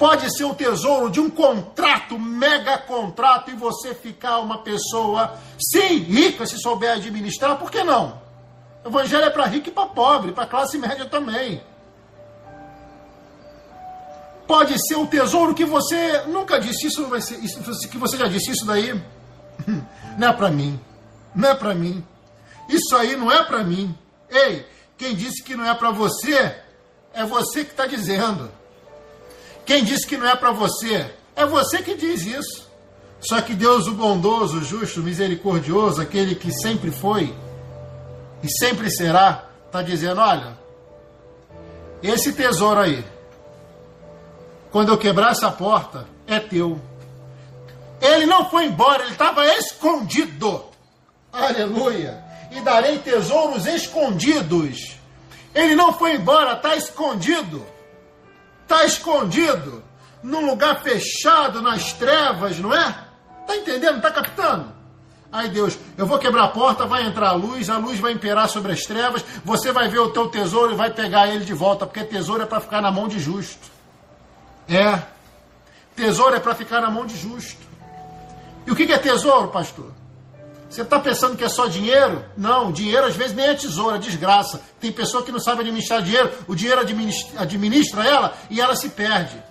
pode 0.00 0.34
ser 0.34 0.44
o 0.44 0.54
tesouro 0.54 1.10
de 1.10 1.20
um 1.20 1.28
contrato, 1.28 2.18
mega 2.18 2.78
contrato, 2.78 3.50
e 3.50 3.54
você 3.54 3.94
ficar 3.94 4.38
uma 4.38 4.62
pessoa, 4.62 5.34
sim, 5.58 5.98
rica, 5.98 6.46
se 6.46 6.56
souber 6.58 6.92
administrar, 6.92 7.58
por 7.58 7.70
que 7.70 7.84
não? 7.84 8.18
O 8.82 8.88
evangelho 8.88 9.26
é 9.26 9.30
para 9.30 9.44
rico 9.44 9.68
e 9.68 9.70
para 9.70 9.86
pobre, 9.88 10.32
para 10.32 10.46
classe 10.46 10.78
média 10.78 11.04
também. 11.04 11.62
Pode 14.46 14.74
ser 14.88 14.94
o 14.94 15.06
tesouro 15.06 15.54
que 15.54 15.66
você 15.66 16.22
nunca 16.22 16.58
disse, 16.58 16.86
isso 16.86 17.06
que 17.90 17.98
você 17.98 18.16
já 18.16 18.26
disse, 18.26 18.52
isso 18.52 18.64
daí 18.64 18.98
não 20.16 20.28
é 20.28 20.32
para 20.32 20.50
mim, 20.50 20.80
não 21.34 21.50
é 21.50 21.54
para 21.54 21.74
mim. 21.74 22.02
Isso 22.70 22.96
aí 22.96 23.16
não 23.16 23.30
é 23.30 23.44
para 23.44 23.62
mim. 23.62 23.94
Ei, 24.30 24.66
quem 24.96 25.14
disse 25.14 25.42
que 25.42 25.54
não 25.54 25.66
é 25.66 25.74
para 25.74 25.90
você, 25.90 26.56
é 27.12 27.22
você 27.22 27.66
que 27.66 27.72
está 27.72 27.84
dizendo. 27.84 28.59
Quem 29.64 29.84
disse 29.84 30.06
que 30.06 30.16
não 30.16 30.26
é 30.26 30.36
para 30.36 30.52
você? 30.52 31.10
É 31.36 31.46
você 31.46 31.82
que 31.82 31.94
diz 31.94 32.24
isso. 32.26 32.68
Só 33.20 33.40
que 33.40 33.54
Deus, 33.54 33.86
o 33.86 33.94
bondoso, 33.94 34.58
o 34.58 34.64
justo, 34.64 35.00
o 35.00 35.02
misericordioso, 35.02 36.00
aquele 36.00 36.34
que 36.34 36.50
sempre 36.50 36.90
foi 36.90 37.34
e 38.42 38.48
sempre 38.48 38.90
será, 38.90 39.44
está 39.66 39.82
dizendo: 39.82 40.20
olha, 40.20 40.58
esse 42.02 42.32
tesouro 42.32 42.80
aí, 42.80 43.04
quando 44.70 44.88
eu 44.90 44.98
quebrar 44.98 45.32
essa 45.32 45.50
porta, 45.50 46.06
é 46.26 46.40
teu. 46.40 46.80
Ele 48.00 48.24
não 48.24 48.48
foi 48.48 48.64
embora, 48.64 49.02
ele 49.02 49.12
estava 49.12 49.46
escondido. 49.46 50.64
Aleluia! 51.30 52.24
E 52.50 52.60
darei 52.62 52.98
tesouros 52.98 53.66
escondidos. 53.66 54.96
Ele 55.54 55.74
não 55.74 55.92
foi 55.92 56.14
embora, 56.16 56.54
está 56.54 56.74
escondido 56.74 57.64
está 58.70 58.84
escondido 58.84 59.82
num 60.22 60.46
lugar 60.46 60.80
fechado, 60.80 61.60
nas 61.60 61.92
trevas, 61.92 62.58
não 62.60 62.72
é? 62.72 62.94
Está 63.40 63.56
entendendo? 63.56 63.96
Está 63.96 64.12
captando? 64.12 64.72
Ai 65.32 65.48
Deus, 65.48 65.76
eu 65.96 66.06
vou 66.06 66.18
quebrar 66.18 66.44
a 66.44 66.48
porta, 66.48 66.86
vai 66.86 67.04
entrar 67.04 67.30
a 67.30 67.32
luz, 67.32 67.68
a 67.68 67.78
luz 67.78 67.98
vai 67.98 68.12
imperar 68.12 68.48
sobre 68.48 68.72
as 68.72 68.82
trevas, 68.82 69.24
você 69.44 69.72
vai 69.72 69.88
ver 69.88 69.98
o 69.98 70.10
teu 70.10 70.28
tesouro 70.28 70.72
e 70.72 70.76
vai 70.76 70.90
pegar 70.90 71.28
ele 71.28 71.44
de 71.44 71.54
volta, 71.54 71.84
porque 71.86 72.04
tesouro 72.04 72.42
é 72.42 72.46
para 72.46 72.60
ficar 72.60 72.80
na 72.80 72.90
mão 72.92 73.08
de 73.08 73.18
justo. 73.18 73.68
É. 74.68 75.02
Tesouro 75.96 76.36
é 76.36 76.40
para 76.40 76.54
ficar 76.54 76.80
na 76.80 76.90
mão 76.90 77.06
de 77.06 77.16
justo. 77.16 77.60
E 78.66 78.70
o 78.70 78.76
que 78.76 78.92
é 78.92 78.98
tesouro, 78.98 79.48
pastor? 79.48 79.90
Você 80.70 80.82
está 80.82 81.00
pensando 81.00 81.36
que 81.36 81.42
é 81.42 81.48
só 81.48 81.66
dinheiro? 81.66 82.24
Não, 82.36 82.70
dinheiro 82.70 83.04
às 83.04 83.16
vezes 83.16 83.34
nem 83.34 83.44
é 83.46 83.54
tesoura, 83.54 83.96
é 83.96 83.98
desgraça. 83.98 84.62
Tem 84.80 84.92
pessoa 84.92 85.24
que 85.24 85.32
não 85.32 85.40
sabe 85.40 85.62
administrar 85.62 86.00
dinheiro, 86.00 86.30
o 86.46 86.54
dinheiro 86.54 86.80
administra, 86.80 87.42
administra 87.42 88.06
ela 88.06 88.32
e 88.48 88.60
ela 88.60 88.76
se 88.76 88.88
perde. 88.90 89.42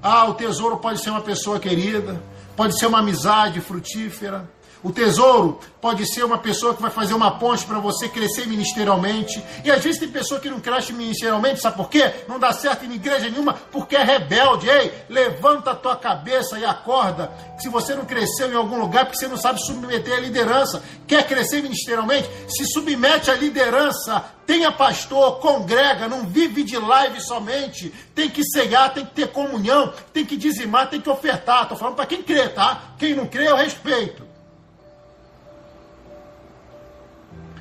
Ah, 0.00 0.24
o 0.28 0.34
tesouro 0.34 0.76
pode 0.76 1.00
ser 1.00 1.10
uma 1.10 1.20
pessoa 1.20 1.58
querida, 1.58 2.22
pode 2.56 2.78
ser 2.78 2.86
uma 2.86 3.00
amizade 3.00 3.60
frutífera, 3.60 4.48
o 4.82 4.90
tesouro 4.90 5.60
pode 5.80 6.06
ser 6.12 6.24
uma 6.24 6.38
pessoa 6.38 6.74
que 6.74 6.82
vai 6.82 6.90
fazer 6.90 7.14
uma 7.14 7.38
ponte 7.38 7.64
para 7.64 7.78
você 7.78 8.08
crescer 8.08 8.46
ministerialmente. 8.46 9.42
E 9.64 9.70
às 9.70 9.82
vezes 9.82 10.00
tem 10.00 10.08
pessoa 10.08 10.40
que 10.40 10.50
não 10.50 10.60
cresce 10.60 10.92
ministerialmente, 10.92 11.60
sabe 11.60 11.76
por 11.76 11.88
quê? 11.88 12.12
Não 12.28 12.38
dá 12.38 12.52
certo 12.52 12.84
em 12.84 12.92
igreja 12.92 13.30
nenhuma 13.30 13.54
porque 13.54 13.96
é 13.96 14.02
rebelde. 14.02 14.68
Ei, 14.68 14.92
levanta 15.08 15.70
a 15.70 15.74
tua 15.74 15.96
cabeça 15.96 16.58
e 16.58 16.64
acorda. 16.64 17.30
Se 17.58 17.68
você 17.68 17.94
não 17.94 18.04
cresceu 18.04 18.50
em 18.50 18.56
algum 18.56 18.78
lugar, 18.78 19.04
porque 19.04 19.18
você 19.18 19.28
não 19.28 19.36
sabe 19.36 19.64
submeter 19.64 20.16
a 20.16 20.20
liderança. 20.20 20.82
Quer 21.06 21.26
crescer 21.26 21.62
ministerialmente? 21.62 22.28
Se 22.48 22.64
submete 22.66 23.30
à 23.30 23.34
liderança. 23.34 24.24
Tenha 24.44 24.72
pastor, 24.72 25.38
congrega, 25.38 26.08
não 26.08 26.26
vive 26.26 26.64
de 26.64 26.76
live 26.76 27.20
somente. 27.20 27.94
Tem 28.14 28.28
que 28.28 28.42
cegar, 28.44 28.92
tem 28.92 29.04
que 29.04 29.12
ter 29.12 29.28
comunhão, 29.28 29.92
tem 30.12 30.24
que 30.24 30.36
dizimar, 30.36 30.90
tem 30.90 31.00
que 31.00 31.08
ofertar. 31.08 31.62
Estou 31.62 31.78
falando 31.78 31.94
para 31.94 32.06
quem 32.06 32.22
crê, 32.22 32.48
tá? 32.48 32.94
Quem 32.98 33.14
não 33.14 33.26
crê, 33.26 33.48
eu 33.48 33.56
respeito. 33.56 34.31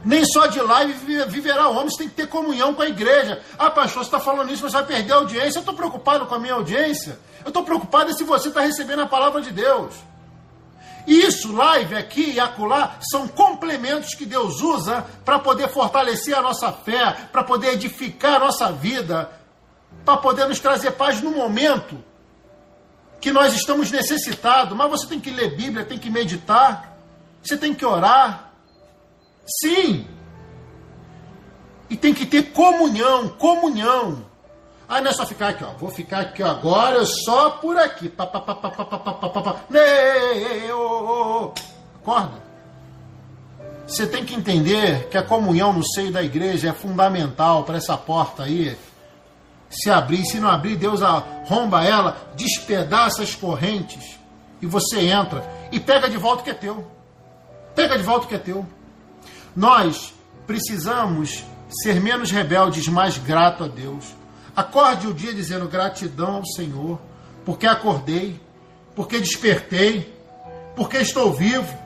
Nem 0.03 0.25
só 0.25 0.47
de 0.47 0.59
live 0.59 0.93
viverá 1.27 1.67
o 1.67 1.73
homem, 1.73 1.89
você 1.89 1.99
tem 1.99 2.09
que 2.09 2.15
ter 2.15 2.27
comunhão 2.27 2.73
com 2.73 2.81
a 2.81 2.87
igreja. 2.87 3.41
Ah, 3.57 3.69
pastor, 3.69 4.03
você 4.03 4.07
está 4.07 4.19
falando 4.19 4.51
isso, 4.51 4.61
você 4.61 4.77
vai 4.77 4.85
perder 4.85 5.13
a 5.13 5.17
audiência. 5.17 5.59
Eu 5.59 5.61
estou 5.61 5.75
preocupado 5.75 6.25
com 6.25 6.35
a 6.35 6.39
minha 6.39 6.53
audiência. 6.53 7.19
Eu 7.43 7.49
estou 7.49 7.63
preocupado 7.63 8.13
se 8.15 8.23
você 8.23 8.49
está 8.49 8.61
recebendo 8.61 9.01
a 9.01 9.07
palavra 9.07 9.41
de 9.41 9.51
Deus. 9.51 9.93
Isso, 11.05 11.51
live 11.53 11.95
aqui 11.95 12.31
e 12.31 12.39
acolá, 12.39 12.97
são 13.11 13.27
complementos 13.27 14.13
que 14.13 14.25
Deus 14.25 14.61
usa 14.61 15.05
para 15.25 15.39
poder 15.39 15.67
fortalecer 15.69 16.37
a 16.37 16.41
nossa 16.41 16.71
fé, 16.71 17.15
para 17.31 17.43
poder 17.43 17.73
edificar 17.73 18.35
a 18.35 18.39
nossa 18.39 18.71
vida, 18.71 19.31
para 20.05 20.17
poder 20.17 20.47
nos 20.47 20.59
trazer 20.59 20.91
paz 20.91 21.21
no 21.21 21.31
momento 21.31 21.97
que 23.19 23.31
nós 23.31 23.53
estamos 23.53 23.91
necessitados. 23.91 24.75
Mas 24.75 24.89
você 24.89 25.07
tem 25.07 25.19
que 25.19 25.31
ler 25.31 25.55
Bíblia, 25.55 25.85
tem 25.85 25.97
que 25.97 26.09
meditar, 26.09 26.95
você 27.43 27.57
tem 27.57 27.73
que 27.73 27.85
orar. 27.85 28.50
Sim. 29.45 30.07
E 31.89 31.97
tem 31.97 32.13
que 32.13 32.25
ter 32.25 32.51
comunhão, 32.51 33.29
comunhão. 33.29 34.25
Aí 34.87 35.01
não 35.01 35.09
é 35.09 35.13
só 35.13 35.25
ficar 35.25 35.49
aqui, 35.49 35.63
ó. 35.63 35.71
Vou 35.77 35.89
ficar 35.89 36.19
aqui 36.19 36.43
agora 36.43 37.05
só 37.05 37.51
por 37.51 37.77
aqui. 37.77 38.11
Acorda. 42.01 42.51
Você 43.87 44.07
tem 44.07 44.23
que 44.23 44.35
entender 44.35 45.09
que 45.09 45.17
a 45.17 45.23
comunhão 45.23 45.73
no 45.73 45.85
seio 45.85 46.11
da 46.11 46.23
igreja 46.23 46.69
é 46.69 46.73
fundamental 46.73 47.63
para 47.63 47.77
essa 47.77 47.97
porta 47.97 48.43
aí 48.43 48.77
se 49.69 49.89
abrir. 49.89 50.25
Se 50.25 50.39
não 50.39 50.49
abrir, 50.49 50.75
Deus 50.75 51.01
arromba 51.01 51.83
ela, 51.83 52.17
despedaça 52.35 53.23
as 53.23 53.35
correntes 53.35 54.19
e 54.61 54.65
você 54.65 54.99
entra 54.99 55.43
e 55.71 55.79
pega 55.79 56.09
de 56.09 56.17
volta 56.17 56.41
o 56.41 56.43
que 56.43 56.51
é 56.51 56.53
teu. 56.53 56.85
Pega 57.73 57.97
de 57.97 58.03
volta 58.03 58.25
o 58.25 58.27
que 58.27 58.35
é 58.35 58.39
teu. 58.39 58.65
Nós 59.55 60.13
precisamos 60.47 61.43
ser 61.83 61.99
menos 61.99 62.31
rebeldes, 62.31 62.87
mais 62.87 63.17
grato 63.17 63.63
a 63.63 63.67
Deus. 63.67 64.05
Acorde 64.55 65.07
o 65.07 65.13
dia 65.13 65.33
dizendo 65.33 65.67
gratidão 65.67 66.35
ao 66.35 66.45
Senhor, 66.45 66.99
porque 67.45 67.65
acordei, 67.65 68.39
porque 68.95 69.19
despertei, 69.19 70.13
porque 70.75 70.97
estou 70.97 71.33
vivo. 71.33 71.77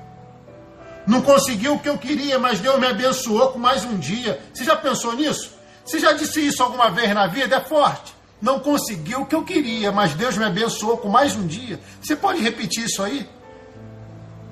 Não 1.05 1.21
consegui 1.21 1.67
o 1.67 1.77
que 1.77 1.89
eu 1.89 1.97
queria, 1.97 2.39
mas 2.39 2.59
Deus 2.59 2.79
me 2.79 2.87
abençoou 2.87 3.49
com 3.49 3.59
mais 3.59 3.85
um 3.85 3.97
dia. 3.97 4.41
Você 4.51 4.63
já 4.63 4.75
pensou 4.75 5.13
nisso? 5.13 5.51
Você 5.85 5.99
já 5.99 6.13
disse 6.13 6.47
isso 6.47 6.63
alguma 6.63 6.89
vez 6.89 7.13
na 7.13 7.27
vida? 7.27 7.57
É 7.57 7.61
forte. 7.61 8.15
Não 8.41 8.59
consegui 8.59 9.15
o 9.15 9.25
que 9.25 9.35
eu 9.35 9.43
queria, 9.43 9.91
mas 9.91 10.13
Deus 10.13 10.37
me 10.37 10.45
abençoou 10.45 10.97
com 10.97 11.07
mais 11.07 11.35
um 11.35 11.45
dia. 11.45 11.79
Você 12.01 12.15
pode 12.15 12.41
repetir 12.41 12.85
isso 12.85 13.03
aí? 13.03 13.27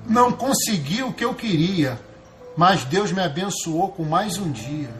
Não 0.08 0.30
consegui 0.32 1.02
o 1.02 1.12
que 1.12 1.24
eu 1.24 1.34
queria, 1.34 2.00
mas 2.56 2.84
Deus 2.84 3.10
me 3.12 3.22
abençoou 3.22 3.88
com 3.88 4.04
mais 4.04 4.38
um 4.38 4.50
dia. 4.50 4.90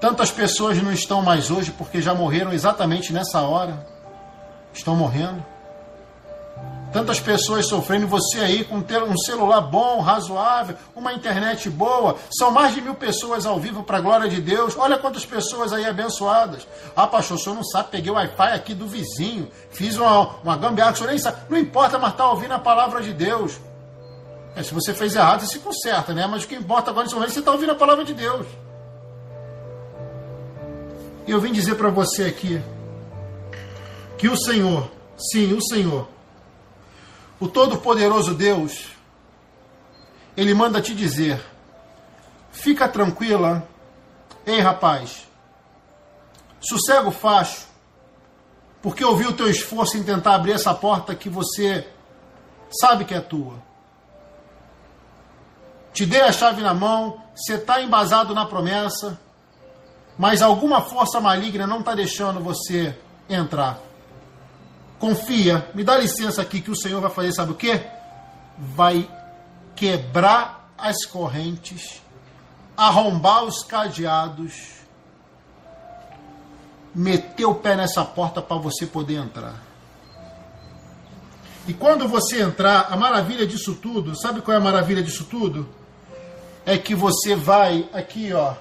Tantas 0.00 0.30
pessoas 0.30 0.82
não 0.82 0.92
estão 0.92 1.22
mais 1.22 1.50
hoje 1.50 1.70
porque 1.70 2.02
já 2.02 2.12
morreram 2.12 2.52
exatamente 2.52 3.12
nessa 3.12 3.40
hora. 3.42 3.86
Estão 4.74 4.96
morrendo. 4.96 5.44
Tantas 6.92 7.18
pessoas 7.18 7.66
sofrendo, 7.66 8.06
você 8.06 8.40
aí 8.40 8.64
com 8.64 8.76
um 8.76 9.18
celular 9.18 9.62
bom, 9.62 10.00
razoável, 10.00 10.76
uma 10.94 11.14
internet 11.14 11.70
boa. 11.70 12.16
São 12.30 12.50
mais 12.50 12.74
de 12.74 12.82
mil 12.82 12.94
pessoas 12.94 13.46
ao 13.46 13.58
vivo 13.58 13.82
para 13.82 13.96
a 13.96 14.00
glória 14.00 14.28
de 14.28 14.42
Deus. 14.42 14.76
Olha 14.76 14.98
quantas 14.98 15.24
pessoas 15.24 15.72
aí 15.72 15.86
abençoadas. 15.86 16.66
Ah, 16.94 17.06
pastor, 17.06 17.38
o 17.38 17.40
senhor 17.40 17.54
não 17.54 17.64
sabe, 17.64 17.90
peguei 17.92 18.10
o 18.10 18.14
Wi-Fi 18.14 18.52
aqui 18.52 18.74
do 18.74 18.86
vizinho, 18.86 19.48
fiz 19.70 19.96
uma, 19.96 20.36
uma 20.42 20.56
gambiarra, 20.56 20.92
o 20.92 20.96
senhor 20.96 21.10
nem 21.10 21.18
sabe. 21.18 21.38
Não 21.48 21.56
importa, 21.56 21.98
mas 21.98 22.10
está 22.10 22.28
ouvindo 22.28 22.52
a 22.52 22.58
palavra 22.58 23.00
de 23.00 23.14
Deus. 23.14 23.58
É, 24.54 24.62
se 24.62 24.74
você 24.74 24.92
fez 24.92 25.14
errado, 25.14 25.40
você 25.40 25.46
se 25.46 25.58
conserta, 25.58 26.12
né? 26.12 26.26
Mas 26.26 26.44
o 26.44 26.48
que 26.48 26.54
importa 26.54 26.90
agora 26.90 27.04
nesse 27.04 27.14
momento 27.14 27.32
você 27.32 27.38
está 27.38 27.52
ouvindo 27.52 27.72
a 27.72 27.76
palavra 27.76 28.04
de 28.04 28.12
Deus. 28.12 28.46
E 31.26 31.30
eu 31.30 31.40
vim 31.40 31.52
dizer 31.52 31.76
para 31.76 31.88
você 31.88 32.24
aqui 32.24 32.62
que 34.18 34.28
o 34.28 34.36
Senhor, 34.36 34.90
sim, 35.16 35.52
o 35.52 35.62
Senhor, 35.62 36.08
o 37.40 37.48
Todo-Poderoso 37.48 38.34
Deus, 38.34 38.88
Ele 40.36 40.52
manda 40.52 40.82
te 40.82 40.94
dizer: 40.94 41.42
fica 42.50 42.88
tranquila, 42.88 43.66
ei 44.44 44.60
rapaz, 44.60 45.26
sossega 46.60 47.08
o 47.08 47.12
facho, 47.12 47.66
porque 48.82 49.02
eu 49.02 49.16
vi 49.16 49.26
o 49.26 49.32
teu 49.32 49.48
esforço 49.48 49.96
em 49.96 50.02
tentar 50.02 50.34
abrir 50.34 50.52
essa 50.52 50.74
porta 50.74 51.14
que 51.14 51.28
você 51.28 51.86
sabe 52.80 53.04
que 53.04 53.14
é 53.14 53.20
tua. 53.20 53.71
Te 55.92 56.06
dei 56.06 56.22
a 56.22 56.32
chave 56.32 56.62
na 56.62 56.72
mão, 56.72 57.22
você 57.34 57.54
está 57.54 57.82
embasado 57.82 58.34
na 58.34 58.46
promessa, 58.46 59.20
mas 60.18 60.42
alguma 60.42 60.80
força 60.80 61.20
maligna 61.20 61.66
não 61.66 61.80
está 61.80 61.94
deixando 61.94 62.40
você 62.40 62.96
entrar 63.28 63.78
confia, 65.02 65.68
me 65.74 65.82
dá 65.82 65.98
licença 65.98 66.40
aqui 66.40 66.60
que 66.60 66.70
o 66.70 66.76
Senhor 66.76 67.00
vai 67.00 67.10
fazer, 67.10 67.32
sabe 67.32 67.50
o 67.50 67.56
que? 67.56 67.84
Vai 68.56 69.10
quebrar 69.74 70.72
as 70.78 71.04
correntes, 71.04 72.00
arrombar 72.76 73.42
os 73.42 73.64
cadeados, 73.64 74.74
meter 76.94 77.46
o 77.46 77.56
pé 77.56 77.74
nessa 77.74 78.04
porta 78.04 78.40
para 78.40 78.56
você 78.58 78.86
poder 78.86 79.16
entrar. 79.16 79.56
E 81.66 81.74
quando 81.74 82.06
você 82.06 82.40
entrar, 82.40 82.86
a 82.88 82.96
maravilha 82.96 83.44
disso 83.44 83.74
tudo, 83.74 84.14
sabe 84.14 84.40
qual 84.40 84.54
é 84.54 84.60
a 84.60 84.62
maravilha 84.62 85.02
disso 85.02 85.24
tudo? 85.24 85.68
É 86.64 86.78
que 86.78 86.94
você 86.94 87.34
vai 87.34 87.88
aqui, 87.92 88.32
ó, 88.32 88.54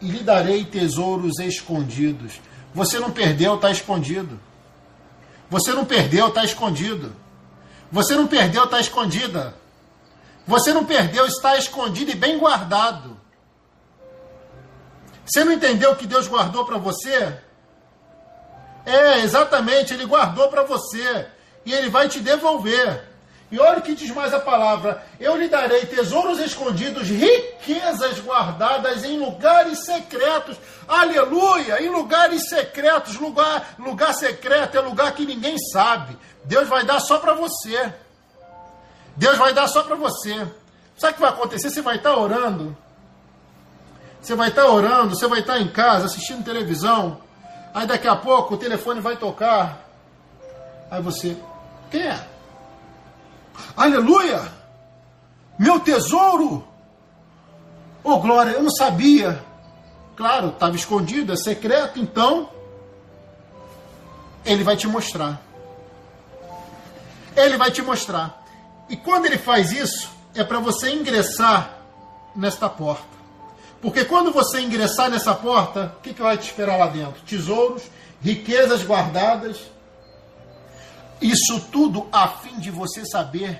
e 0.00 0.10
lhe 0.10 0.22
darei 0.22 0.64
tesouros 0.64 1.38
escondidos. 1.38 2.40
Você 2.74 2.98
não 2.98 3.10
perdeu, 3.10 3.54
está 3.54 3.70
escondido. 3.70 4.40
Você 5.48 5.72
não 5.72 5.84
perdeu, 5.84 6.28
está 6.28 6.44
escondido. 6.44 7.14
Você 7.90 8.16
não 8.16 8.26
perdeu, 8.26 8.64
está 8.64 8.80
escondida. 8.80 9.54
Você 10.46 10.72
não 10.72 10.84
perdeu, 10.84 11.26
está 11.26 11.56
escondido 11.56 12.10
e 12.10 12.14
bem 12.14 12.38
guardado. 12.38 13.16
Você 15.24 15.44
não 15.44 15.52
entendeu 15.52 15.92
o 15.92 15.96
que 15.96 16.06
Deus 16.06 16.26
guardou 16.26 16.66
para 16.66 16.76
você? 16.76 17.38
É, 18.84 19.20
exatamente, 19.20 19.94
Ele 19.94 20.04
guardou 20.04 20.48
para 20.48 20.64
você. 20.64 21.28
E 21.64 21.72
Ele 21.72 21.88
vai 21.88 22.08
te 22.08 22.20
devolver. 22.20 23.13
E 23.54 23.60
olha 23.60 23.80
que 23.80 23.94
diz 23.94 24.10
mais 24.10 24.34
a 24.34 24.40
palavra: 24.40 25.00
Eu 25.20 25.36
lhe 25.36 25.48
darei 25.48 25.86
tesouros 25.86 26.40
escondidos, 26.40 27.08
riquezas 27.08 28.18
guardadas 28.18 29.04
em 29.04 29.16
lugares 29.16 29.84
secretos. 29.84 30.56
Aleluia! 30.88 31.80
Em 31.80 31.88
lugares 31.88 32.48
secretos. 32.48 33.14
Lugar, 33.14 33.76
lugar 33.78 34.12
secreto 34.12 34.76
é 34.76 34.80
lugar 34.80 35.14
que 35.14 35.24
ninguém 35.24 35.56
sabe. 35.72 36.18
Deus 36.42 36.68
vai 36.68 36.84
dar 36.84 36.98
só 36.98 37.18
para 37.18 37.32
você. 37.32 37.94
Deus 39.14 39.38
vai 39.38 39.54
dar 39.54 39.68
só 39.68 39.84
para 39.84 39.94
você. 39.94 40.34
Sabe 40.98 41.12
o 41.12 41.14
que 41.14 41.20
vai 41.20 41.30
acontecer? 41.30 41.70
Você 41.70 41.80
vai 41.80 41.94
estar 41.94 42.16
orando. 42.16 42.76
Você 44.20 44.34
vai 44.34 44.48
estar 44.48 44.66
orando, 44.66 45.14
você 45.14 45.28
vai 45.28 45.38
estar 45.38 45.60
em 45.60 45.68
casa 45.68 46.06
assistindo 46.06 46.44
televisão. 46.44 47.20
Aí 47.72 47.86
daqui 47.86 48.08
a 48.08 48.16
pouco 48.16 48.54
o 48.54 48.58
telefone 48.58 49.00
vai 49.00 49.16
tocar. 49.16 49.78
Aí 50.90 51.00
você, 51.00 51.36
quem 51.88 52.02
é? 52.02 52.33
Aleluia! 53.76 54.52
Meu 55.58 55.80
tesouro! 55.80 56.66
Oh, 58.02 58.18
glória, 58.18 58.52
eu 58.52 58.62
não 58.62 58.70
sabia. 58.70 59.42
Claro, 60.16 60.48
estava 60.48 60.76
escondido, 60.76 61.32
é 61.32 61.36
secreto, 61.36 61.98
então 61.98 62.48
ele 64.44 64.62
vai 64.62 64.76
te 64.76 64.86
mostrar. 64.86 65.40
Ele 67.34 67.56
vai 67.56 67.70
te 67.70 67.82
mostrar. 67.82 68.44
E 68.88 68.96
quando 68.96 69.26
ele 69.26 69.38
faz 69.38 69.72
isso, 69.72 70.10
é 70.34 70.44
para 70.44 70.60
você 70.60 70.90
ingressar 70.90 71.78
nesta 72.36 72.68
porta. 72.68 73.14
Porque 73.80 74.04
quando 74.04 74.32
você 74.32 74.60
ingressar 74.60 75.10
nessa 75.10 75.34
porta, 75.34 75.94
o 75.98 76.02
que, 76.02 76.14
que 76.14 76.22
vai 76.22 76.38
te 76.38 76.44
esperar 76.44 76.76
lá 76.76 76.86
dentro? 76.86 77.20
Tesouros, 77.22 77.82
riquezas 78.22 78.82
guardadas, 78.82 79.58
isso 81.24 81.58
tudo 81.72 82.06
a 82.12 82.28
fim 82.28 82.58
de 82.58 82.70
você 82.70 83.02
saber 83.06 83.58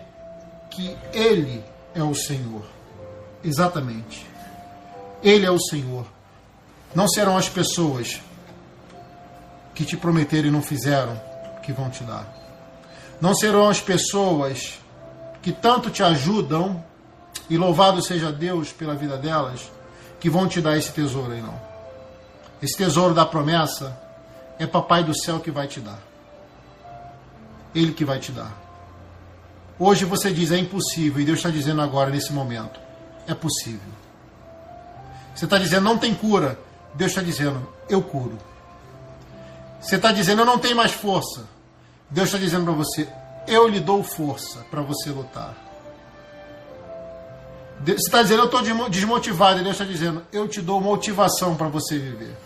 que 0.70 0.94
Ele 1.14 1.64
é 1.94 2.02
o 2.02 2.14
Senhor. 2.14 2.62
Exatamente. 3.42 4.26
Ele 5.22 5.46
é 5.46 5.50
o 5.50 5.58
Senhor. 5.58 6.04
Não 6.94 7.08
serão 7.08 7.38
as 7.38 7.48
pessoas 7.48 8.20
que 9.74 9.82
te 9.82 9.96
prometeram 9.96 10.48
e 10.48 10.50
não 10.50 10.62
fizeram 10.62 11.18
que 11.62 11.72
vão 11.72 11.88
te 11.88 12.04
dar. 12.04 12.30
Não 13.18 13.34
serão 13.34 13.66
as 13.66 13.80
pessoas 13.80 14.78
que 15.40 15.50
tanto 15.50 15.88
te 15.88 16.02
ajudam, 16.02 16.84
e 17.48 17.56
louvado 17.56 18.02
seja 18.02 18.30
Deus 18.30 18.72
pela 18.72 18.94
vida 18.94 19.16
delas, 19.16 19.70
que 20.20 20.28
vão 20.28 20.46
te 20.46 20.60
dar 20.60 20.76
esse 20.76 20.92
tesouro 20.92 21.32
aí, 21.32 21.40
não. 21.40 21.58
Esse 22.62 22.76
tesouro 22.76 23.14
da 23.14 23.24
promessa 23.24 23.98
é 24.58 24.66
Papai 24.66 25.02
do 25.02 25.18
céu 25.18 25.40
que 25.40 25.50
vai 25.50 25.66
te 25.66 25.80
dar. 25.80 25.98
Ele 27.74 27.92
que 27.92 28.04
vai 28.04 28.18
te 28.18 28.32
dar. 28.32 28.52
Hoje 29.78 30.04
você 30.04 30.32
diz 30.32 30.52
é 30.52 30.58
impossível, 30.58 31.20
e 31.20 31.24
Deus 31.24 31.38
está 31.38 31.50
dizendo 31.50 31.82
agora, 31.82 32.10
nesse 32.10 32.32
momento, 32.32 32.78
é 33.26 33.34
possível. 33.34 33.92
Você 35.34 35.46
está 35.46 35.58
dizendo 35.58 35.82
não 35.82 35.98
tem 35.98 36.14
cura, 36.14 36.58
Deus 36.94 37.10
está 37.10 37.22
dizendo 37.22 37.66
eu 37.88 38.00
curo. 38.00 38.38
Você 39.80 39.96
está 39.96 40.12
dizendo 40.12 40.42
eu 40.42 40.46
não 40.46 40.58
tenho 40.58 40.76
mais 40.76 40.92
força, 40.92 41.44
Deus 42.08 42.28
está 42.28 42.38
dizendo 42.38 42.64
para 42.64 42.74
você 42.74 43.08
eu 43.46 43.68
lhe 43.68 43.80
dou 43.80 44.02
força 44.02 44.60
para 44.70 44.80
você 44.80 45.10
lutar. 45.10 45.54
Você 47.84 47.92
está 47.94 48.22
dizendo 48.22 48.42
eu 48.42 48.44
estou 48.46 48.88
desmotivado, 48.88 49.60
e 49.60 49.64
Deus 49.64 49.74
está 49.74 49.84
dizendo 49.84 50.22
eu 50.32 50.46
te 50.48 50.62
dou 50.62 50.80
motivação 50.80 51.56
para 51.56 51.68
você 51.68 51.98
viver. 51.98 52.36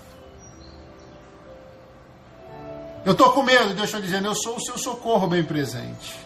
Eu 3.05 3.13
estou 3.13 3.33
com 3.33 3.43
medo, 3.43 3.75
Deus 3.75 3.89
está 3.89 4.01
dizendo, 4.01 4.27
eu 4.27 4.35
sou 4.35 4.57
o 4.57 4.61
seu 4.61 4.77
socorro 4.77 5.27
bem 5.27 5.45
presente. 5.45 6.19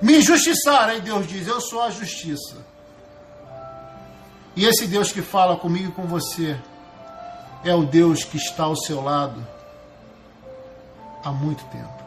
Me 0.00 0.18
injustiçar, 0.18 0.88
aí 0.88 1.00
Deus 1.00 1.26
diz, 1.26 1.46
eu 1.46 1.60
sou 1.60 1.82
a 1.82 1.90
justiça. 1.90 2.56
E 4.54 4.64
esse 4.64 4.86
Deus 4.86 5.12
que 5.12 5.22
fala 5.22 5.56
comigo 5.56 5.88
e 5.88 5.92
com 5.92 6.06
você 6.06 6.58
é 7.64 7.74
o 7.74 7.84
Deus 7.84 8.24
que 8.24 8.36
está 8.36 8.64
ao 8.64 8.76
seu 8.76 9.02
lado 9.02 9.46
há 11.24 11.30
muito 11.30 11.64
tempo. 11.66 12.02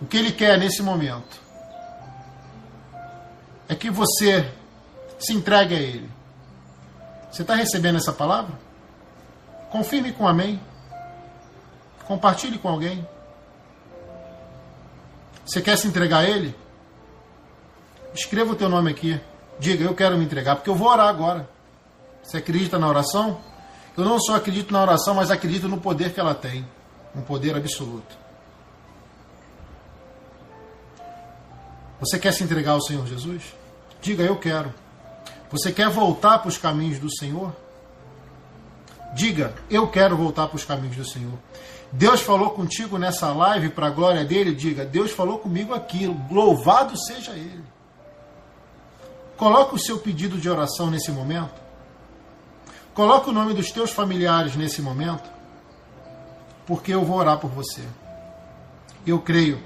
O 0.00 0.06
que 0.06 0.16
Ele 0.16 0.32
quer 0.32 0.58
nesse 0.58 0.82
momento 0.82 1.40
é 3.68 3.74
que 3.74 3.90
você 3.90 4.50
se 5.18 5.32
entregue 5.32 5.74
a 5.74 5.78
Ele. 5.78 6.10
Você 7.30 7.42
está 7.42 7.54
recebendo 7.54 7.96
essa 7.96 8.12
palavra? 8.12 8.52
Confirme 9.70 10.12
com 10.12 10.26
amém. 10.26 10.60
Compartilhe 12.06 12.58
com 12.58 12.68
alguém. 12.68 13.06
Você 15.44 15.60
quer 15.60 15.76
se 15.76 15.86
entregar 15.86 16.18
a 16.18 16.24
Ele? 16.24 16.54
Escreva 18.14 18.52
o 18.52 18.56
teu 18.56 18.68
nome 18.68 18.90
aqui. 18.90 19.20
Diga, 19.58 19.84
eu 19.84 19.94
quero 19.94 20.16
me 20.16 20.24
entregar, 20.24 20.56
porque 20.56 20.70
eu 20.70 20.74
vou 20.74 20.88
orar 20.88 21.08
agora. 21.08 21.48
Você 22.22 22.38
acredita 22.38 22.78
na 22.78 22.88
oração? 22.88 23.40
Eu 23.96 24.04
não 24.04 24.20
só 24.20 24.36
acredito 24.36 24.72
na 24.72 24.82
oração, 24.82 25.14
mas 25.14 25.30
acredito 25.30 25.68
no 25.68 25.78
poder 25.78 26.12
que 26.12 26.20
ela 26.20 26.34
tem. 26.34 26.66
Um 27.14 27.20
poder 27.20 27.56
absoluto. 27.56 28.16
Você 32.00 32.18
quer 32.18 32.32
se 32.32 32.42
entregar 32.42 32.72
ao 32.72 32.82
Senhor 32.82 33.06
Jesus? 33.06 33.54
Diga, 34.00 34.24
eu 34.24 34.36
quero. 34.36 34.72
Você 35.50 35.70
quer 35.70 35.88
voltar 35.88 36.38
para 36.38 36.48
os 36.48 36.56
caminhos 36.56 36.98
do 36.98 37.14
Senhor? 37.14 37.54
Diga, 39.14 39.54
eu 39.68 39.86
quero 39.88 40.16
voltar 40.16 40.48
para 40.48 40.56
os 40.56 40.64
caminhos 40.64 40.96
do 40.96 41.04
Senhor. 41.04 41.38
Deus 41.92 42.22
falou 42.22 42.50
contigo 42.50 42.96
nessa 42.96 43.30
live 43.32 43.68
para 43.68 43.88
a 43.88 43.90
glória 43.90 44.24
dele, 44.24 44.54
diga: 44.54 44.84
Deus 44.84 45.10
falou 45.10 45.38
comigo 45.38 45.74
aqui, 45.74 46.06
louvado 46.30 46.98
seja 46.98 47.32
ele. 47.32 47.64
Coloque 49.36 49.74
o 49.74 49.78
seu 49.78 49.98
pedido 49.98 50.38
de 50.38 50.48
oração 50.48 50.90
nesse 50.90 51.10
momento. 51.10 51.60
Coloque 52.94 53.28
o 53.28 53.32
nome 53.32 53.52
dos 53.52 53.70
teus 53.70 53.90
familiares 53.90 54.56
nesse 54.56 54.80
momento, 54.80 55.28
porque 56.66 56.94
eu 56.94 57.04
vou 57.04 57.18
orar 57.18 57.38
por 57.38 57.50
você. 57.50 57.82
Eu 59.06 59.18
creio 59.20 59.60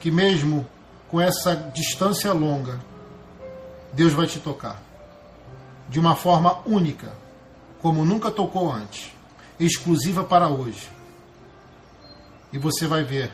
que 0.00 0.10
mesmo 0.10 0.66
com 1.08 1.20
essa 1.20 1.54
distância 1.54 2.32
longa, 2.32 2.80
Deus 3.92 4.12
vai 4.12 4.26
te 4.26 4.38
tocar 4.38 4.80
de 5.88 5.98
uma 5.98 6.14
forma 6.14 6.58
única, 6.64 7.12
como 7.82 8.04
nunca 8.04 8.30
tocou 8.30 8.72
antes, 8.72 9.10
exclusiva 9.58 10.22
para 10.22 10.48
hoje. 10.48 10.88
E 12.52 12.58
você 12.58 12.86
vai 12.86 13.04
ver 13.04 13.30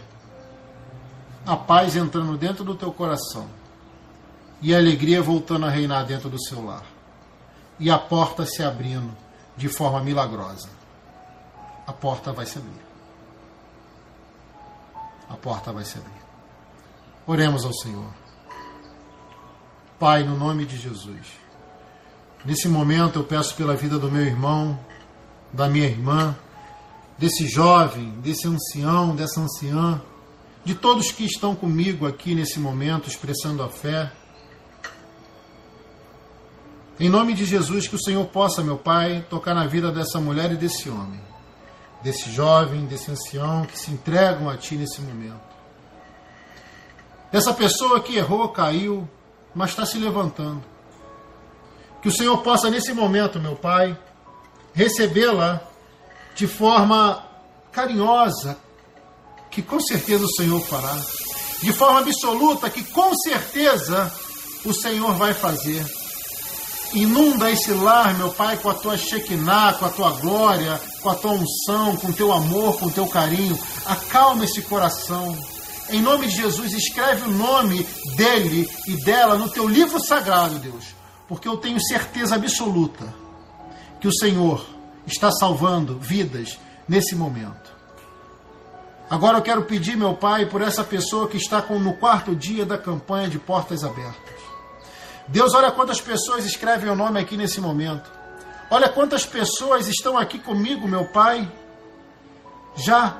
a 1.46 1.56
paz 1.56 1.96
entrando 1.96 2.36
dentro 2.36 2.64
do 2.64 2.74
teu 2.74 2.92
coração 2.92 3.48
e 4.60 4.74
a 4.74 4.78
alegria 4.78 5.22
voltando 5.22 5.66
a 5.66 5.70
reinar 5.70 6.04
dentro 6.04 6.28
do 6.28 6.42
seu 6.42 6.64
lar. 6.64 6.84
E 7.78 7.90
a 7.90 7.98
porta 7.98 8.44
se 8.44 8.62
abrindo 8.62 9.14
de 9.56 9.68
forma 9.68 10.00
milagrosa. 10.00 10.68
A 11.86 11.92
porta 11.92 12.32
vai 12.32 12.46
se 12.46 12.58
abrir. 12.58 12.86
A 15.28 15.34
porta 15.34 15.72
vai 15.72 15.84
se 15.84 15.98
abrir. 15.98 16.12
Oremos 17.26 17.64
ao 17.64 17.72
Senhor. 17.72 18.10
Pai, 19.98 20.22
no 20.22 20.36
nome 20.36 20.64
de 20.64 20.76
Jesus. 20.76 21.38
Nesse 22.44 22.68
momento 22.68 23.18
eu 23.18 23.24
peço 23.24 23.54
pela 23.54 23.74
vida 23.74 23.98
do 23.98 24.10
meu 24.10 24.22
irmão, 24.22 24.78
da 25.52 25.68
minha 25.68 25.86
irmã, 25.86 26.36
desse 27.18 27.46
jovem, 27.46 28.10
desse 28.20 28.46
ancião, 28.46 29.14
dessa 29.14 29.40
anciã, 29.40 30.00
de 30.64 30.74
todos 30.74 31.12
que 31.12 31.24
estão 31.24 31.54
comigo 31.54 32.06
aqui 32.06 32.34
nesse 32.34 32.58
momento 32.58 33.08
expressando 33.08 33.62
a 33.62 33.68
fé. 33.68 34.12
Em 36.98 37.08
nome 37.08 37.34
de 37.34 37.44
Jesus, 37.44 37.86
que 37.86 37.94
o 37.94 38.02
Senhor 38.02 38.24
possa, 38.26 38.62
meu 38.62 38.76
Pai, 38.76 39.24
tocar 39.28 39.54
na 39.54 39.66
vida 39.66 39.92
dessa 39.92 40.18
mulher 40.18 40.52
e 40.52 40.56
desse 40.56 40.88
homem, 40.88 41.20
desse 42.02 42.30
jovem, 42.32 42.86
desse 42.86 43.10
ancião 43.10 43.64
que 43.64 43.78
se 43.78 43.90
entregam 43.90 44.48
a 44.48 44.56
Ti 44.56 44.76
nesse 44.76 45.00
momento. 45.00 45.46
Essa 47.32 47.52
pessoa 47.52 48.00
que 48.00 48.16
errou, 48.16 48.48
caiu, 48.48 49.08
mas 49.54 49.70
está 49.70 49.84
se 49.84 49.98
levantando. 49.98 50.62
Que 52.00 52.08
o 52.08 52.12
Senhor 52.12 52.38
possa, 52.38 52.70
nesse 52.70 52.92
momento, 52.92 53.38
meu 53.38 53.56
Pai, 53.56 53.98
recebê-la 54.72 55.60
de 56.36 56.46
forma 56.46 57.24
carinhosa, 57.72 58.58
que 59.50 59.62
com 59.62 59.80
certeza 59.80 60.24
o 60.24 60.34
Senhor 60.34 60.60
fará. 60.60 60.94
De 61.62 61.72
forma 61.72 62.00
absoluta, 62.00 62.68
que 62.68 62.84
com 62.84 63.14
certeza 63.16 64.12
o 64.64 64.72
Senhor 64.74 65.14
vai 65.14 65.32
fazer. 65.32 65.84
Inunda 66.92 67.50
esse 67.50 67.72
lar, 67.72 68.14
meu 68.16 68.30
Pai, 68.30 68.58
com 68.58 68.68
a 68.68 68.74
tua 68.74 68.98
Shekinah, 68.98 69.74
com 69.74 69.86
a 69.86 69.90
tua 69.90 70.10
glória, 70.10 70.80
com 71.00 71.08
a 71.08 71.14
tua 71.14 71.32
unção, 71.32 71.96
com 71.96 72.08
o 72.08 72.12
teu 72.12 72.30
amor, 72.30 72.78
com 72.78 72.86
o 72.86 72.92
teu 72.92 73.06
carinho. 73.08 73.58
Acalma 73.86 74.44
esse 74.44 74.60
coração. 74.62 75.36
Em 75.88 76.02
nome 76.02 76.26
de 76.26 76.36
Jesus, 76.36 76.74
escreve 76.74 77.22
o 77.22 77.32
nome 77.32 77.82
dele 78.14 78.68
e 78.86 78.92
dela 79.04 79.36
no 79.36 79.48
teu 79.48 79.66
livro 79.66 79.98
sagrado, 79.98 80.58
Deus. 80.58 80.84
Porque 81.26 81.48
eu 81.48 81.56
tenho 81.56 81.80
certeza 81.80 82.34
absoluta 82.34 83.14
que 84.00 84.06
o 84.06 84.12
Senhor 84.12 84.75
está 85.06 85.30
salvando 85.30 85.98
vidas 85.98 86.58
nesse 86.88 87.14
momento. 87.14 87.74
Agora 89.08 89.38
eu 89.38 89.42
quero 89.42 89.64
pedir, 89.64 89.96
meu 89.96 90.14
Pai, 90.14 90.46
por 90.46 90.60
essa 90.60 90.82
pessoa 90.82 91.28
que 91.28 91.36
está 91.36 91.60
no 91.60 91.94
quarto 91.94 92.34
dia 92.34 92.66
da 92.66 92.76
campanha 92.76 93.28
de 93.28 93.38
Portas 93.38 93.84
Abertas. 93.84 94.36
Deus, 95.28 95.54
olha 95.54 95.70
quantas 95.70 96.00
pessoas 96.00 96.44
escrevem 96.44 96.90
o 96.90 96.96
nome 96.96 97.20
aqui 97.20 97.36
nesse 97.36 97.60
momento. 97.60 98.10
Olha 98.70 98.88
quantas 98.88 99.24
pessoas 99.24 99.86
estão 99.86 100.18
aqui 100.18 100.38
comigo, 100.38 100.88
meu 100.88 101.06
Pai, 101.06 101.50
já 102.76 103.16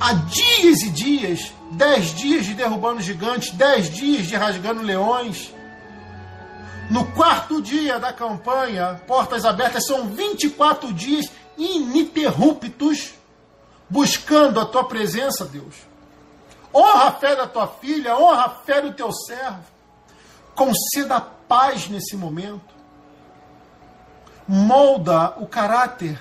há 0.00 0.12
dias 0.14 0.82
e 0.82 0.90
dias 0.90 1.52
dez 1.72 2.14
dias 2.14 2.46
de 2.46 2.54
derrubando 2.54 3.00
gigantes, 3.00 3.50
dez 3.52 3.90
dias 3.90 4.26
de 4.26 4.36
rasgando 4.36 4.82
leões. 4.82 5.52
No 6.90 7.06
quarto 7.12 7.62
dia 7.62 7.98
da 7.98 8.12
campanha, 8.12 9.00
Portas 9.06 9.44
Abertas, 9.44 9.86
são 9.86 10.08
24 10.08 10.92
dias 10.92 11.26
ininterruptos 11.56 13.14
buscando 13.88 14.58
a 14.58 14.64
tua 14.64 14.84
presença, 14.84 15.44
Deus. 15.44 15.74
Honra 16.74 17.08
a 17.08 17.12
fé 17.12 17.36
da 17.36 17.46
tua 17.46 17.66
filha, 17.66 18.16
honra 18.16 18.44
a 18.44 18.50
fé 18.50 18.80
do 18.80 18.92
teu 18.92 19.12
servo. 19.12 19.62
Conceda 20.54 21.20
paz 21.20 21.88
nesse 21.88 22.16
momento. 22.16 22.72
Molda 24.48 25.34
o 25.38 25.46
caráter 25.46 26.18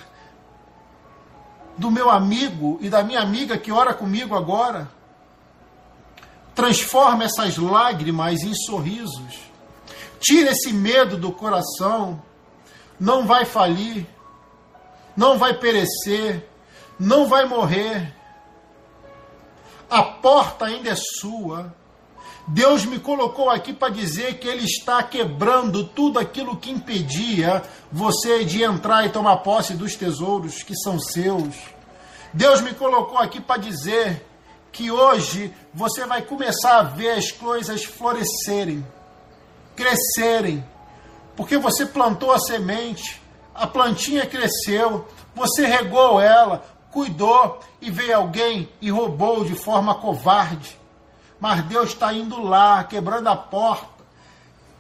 do 1.78 1.89
meu 1.89 2.10
amigo 2.10 2.78
e 2.82 2.89
da 2.89 3.04
minha 3.04 3.21
amiga 3.21 3.58
que 3.58 3.71
ora 3.71 3.93
comigo 3.93 4.36
agora. 4.36 4.89
Transforma 6.54 7.24
essas 7.24 7.58
lágrimas 7.58 8.41
em 8.41 8.54
sorrisos. 8.54 9.51
Tira 10.22 10.52
esse 10.52 10.72
medo 10.72 11.18
do 11.18 11.32
coração. 11.32 12.22
Não 13.00 13.26
vai 13.26 13.44
falir. 13.44 14.08
Não 15.18 15.38
vai 15.38 15.58
perecer. 15.58 16.48
Não 16.98 17.28
vai 17.28 17.46
morrer 17.46 18.14
a 19.92 20.02
porta 20.02 20.66
ainda 20.66 20.90
é 20.90 20.96
sua. 20.96 21.76
Deus 22.48 22.86
me 22.86 22.98
colocou 22.98 23.50
aqui 23.50 23.74
para 23.74 23.92
dizer 23.92 24.40
que 24.40 24.48
Ele 24.48 24.64
está 24.64 25.04
quebrando 25.04 25.84
tudo 25.84 26.18
aquilo 26.18 26.56
que 26.56 26.72
impedia 26.72 27.62
você 27.92 28.46
de 28.46 28.64
entrar 28.64 29.06
e 29.06 29.10
tomar 29.10 29.38
posse 29.38 29.74
dos 29.74 29.98
tesouros 29.98 30.64
que 30.64 30.74
são 30.78 30.98
seus. 30.98 31.56
Deus 32.34 32.62
me 32.62 32.74
colocou 32.74 33.18
aqui 33.18 33.42
para 33.42 33.60
dizer 33.60 34.26
que 34.72 34.90
hoje 34.90 35.54
você 35.74 36.06
vai 36.06 36.22
começar 36.22 36.80
a 36.80 36.84
ver 36.84 37.12
as 37.12 37.30
coisas 37.30 37.84
florescerem, 37.84 38.86
crescerem, 39.76 40.64
porque 41.36 41.58
você 41.58 41.86
plantou 41.86 42.32
a 42.32 42.40
semente, 42.40 43.22
a 43.54 43.68
plantinha 43.68 44.26
cresceu, 44.26 45.08
você 45.34 45.66
regou 45.66 46.20
ela, 46.20 46.64
cuidou 46.92 47.60
e 47.82 47.90
veio 47.90 48.18
alguém 48.18 48.70
e 48.82 48.92
roubou 48.92 49.44
de 49.44 49.56
forma 49.56 49.96
covarde. 49.96 50.78
Mas 51.40 51.64
Deus 51.66 51.90
está 51.90 52.14
indo 52.14 52.42
lá, 52.42 52.84
quebrando 52.84 53.28
a 53.28 53.36
porta, 53.36 53.88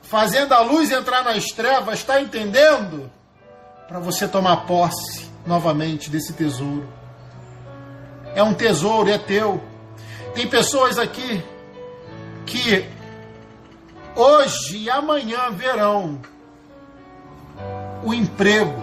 fazendo 0.01 0.53
a 0.53 0.61
luz 0.61 0.91
entrar 0.91 1.23
nas 1.23 1.45
trevas, 1.45 1.99
está 1.99 2.21
entendendo? 2.21 3.09
Para 3.87 3.99
você 3.99 4.27
tomar 4.27 4.65
posse 4.65 5.29
novamente 5.45 6.09
desse 6.09 6.33
tesouro. 6.33 6.87
É 8.35 8.43
um 8.43 8.53
tesouro, 8.53 9.09
é 9.09 9.17
teu. 9.17 9.61
Tem 10.33 10.47
pessoas 10.47 10.97
aqui 10.97 11.43
que 12.45 12.87
hoje 14.15 14.77
e 14.77 14.89
amanhã 14.89 15.51
verão 15.51 16.19
o 18.03 18.13
emprego 18.13 18.81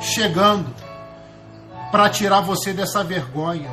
chegando 0.00 0.74
para 1.90 2.08
tirar 2.08 2.40
você 2.40 2.72
dessa 2.72 3.02
vergonha. 3.02 3.70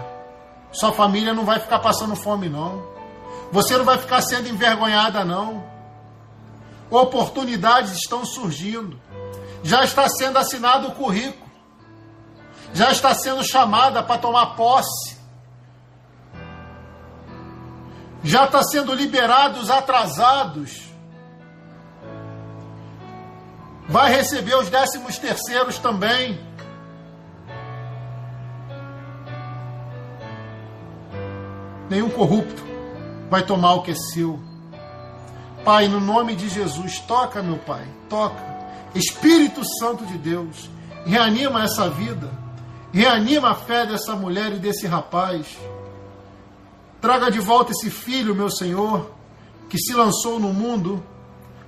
Sua 0.71 0.91
família 0.91 1.33
não 1.33 1.45
vai 1.45 1.59
ficar 1.59 1.79
passando 1.79 2.15
fome, 2.15 2.49
não. 2.49 2.83
Você 3.51 3.77
não 3.77 3.85
vai 3.85 3.97
ficar 3.97 4.21
sendo 4.21 4.49
envergonhada, 4.49 5.23
não. 5.23 5.63
Oportunidades 6.89 7.93
estão 7.93 8.25
surgindo. 8.25 8.99
Já 9.63 9.83
está 9.83 10.07
sendo 10.09 10.37
assinado 10.37 10.87
o 10.87 10.91
currículo. 10.91 11.47
Já 12.73 12.91
está 12.91 13.13
sendo 13.13 13.43
chamada 13.43 14.03
para 14.03 14.17
tomar 14.19 14.55
posse. 14.55 15.16
Já 18.27 18.45
está 18.45 18.61
sendo 18.61 18.93
liberados 18.93 19.63
os 19.63 19.69
atrasados. 19.69 20.83
Vai 23.87 24.11
receber 24.13 24.55
os 24.55 24.69
décimos 24.69 25.17
terceiros 25.17 25.79
também. 25.79 26.47
nenhum 31.89 32.09
corrupto 32.09 32.63
vai 33.29 33.43
tomar 33.43 33.73
o 33.75 33.81
que 33.81 33.91
é 33.91 33.95
seu. 33.95 34.39
Pai, 35.63 35.87
no 35.87 35.99
nome 35.99 36.35
de 36.35 36.47
Jesus, 36.47 36.99
toca, 36.99 37.41
meu 37.41 37.57
Pai, 37.57 37.85
toca. 38.09 38.57
Espírito 38.95 39.61
Santo 39.79 40.05
de 40.05 40.17
Deus, 40.17 40.69
reanima 41.05 41.63
essa 41.63 41.89
vida, 41.89 42.29
reanima 42.93 43.51
a 43.51 43.55
fé 43.55 43.85
dessa 43.85 44.15
mulher 44.15 44.53
e 44.53 44.59
desse 44.59 44.87
rapaz. 44.87 45.57
Traga 47.07 47.31
de 47.31 47.39
volta 47.39 47.71
esse 47.71 47.89
filho, 47.89 48.35
meu 48.35 48.51
Senhor, 48.51 49.09
que 49.69 49.77
se 49.79 49.93
lançou 49.93 50.41
no 50.41 50.51
mundo 50.51 51.01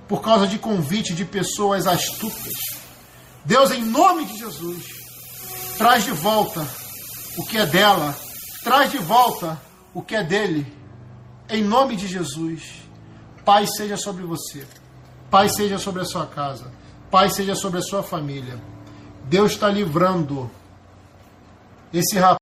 por 0.06 0.20
causa 0.20 0.46
de 0.46 0.58
convite 0.58 1.14
de 1.14 1.24
pessoas 1.24 1.86
astutas. 1.86 2.52
Deus, 3.42 3.70
em 3.70 3.82
nome 3.82 4.26
de 4.26 4.36
Jesus, 4.36 4.84
traz 5.78 6.04
de 6.04 6.10
volta 6.10 6.60
o 7.38 7.46
que 7.46 7.56
é 7.56 7.64
dela, 7.64 8.14
traz 8.62 8.90
de 8.90 8.98
volta 8.98 9.58
o 9.94 10.02
que 10.02 10.14
é 10.14 10.22
dele, 10.22 10.70
em 11.48 11.64
nome 11.64 11.96
de 11.96 12.06
Jesus. 12.06 12.82
Pai 13.42 13.66
seja 13.66 13.96
sobre 13.96 14.24
você, 14.24 14.66
Pai 15.30 15.48
seja 15.48 15.78
sobre 15.78 16.02
a 16.02 16.04
sua 16.04 16.26
casa, 16.26 16.70
Pai 17.10 17.30
seja 17.30 17.54
sobre 17.54 17.78
a 17.78 17.82
sua 17.82 18.02
família. 18.02 18.60
Deus 19.24 19.52
está 19.52 19.70
livrando 19.70 20.50
esse 21.94 22.18
rapaz 22.18 22.38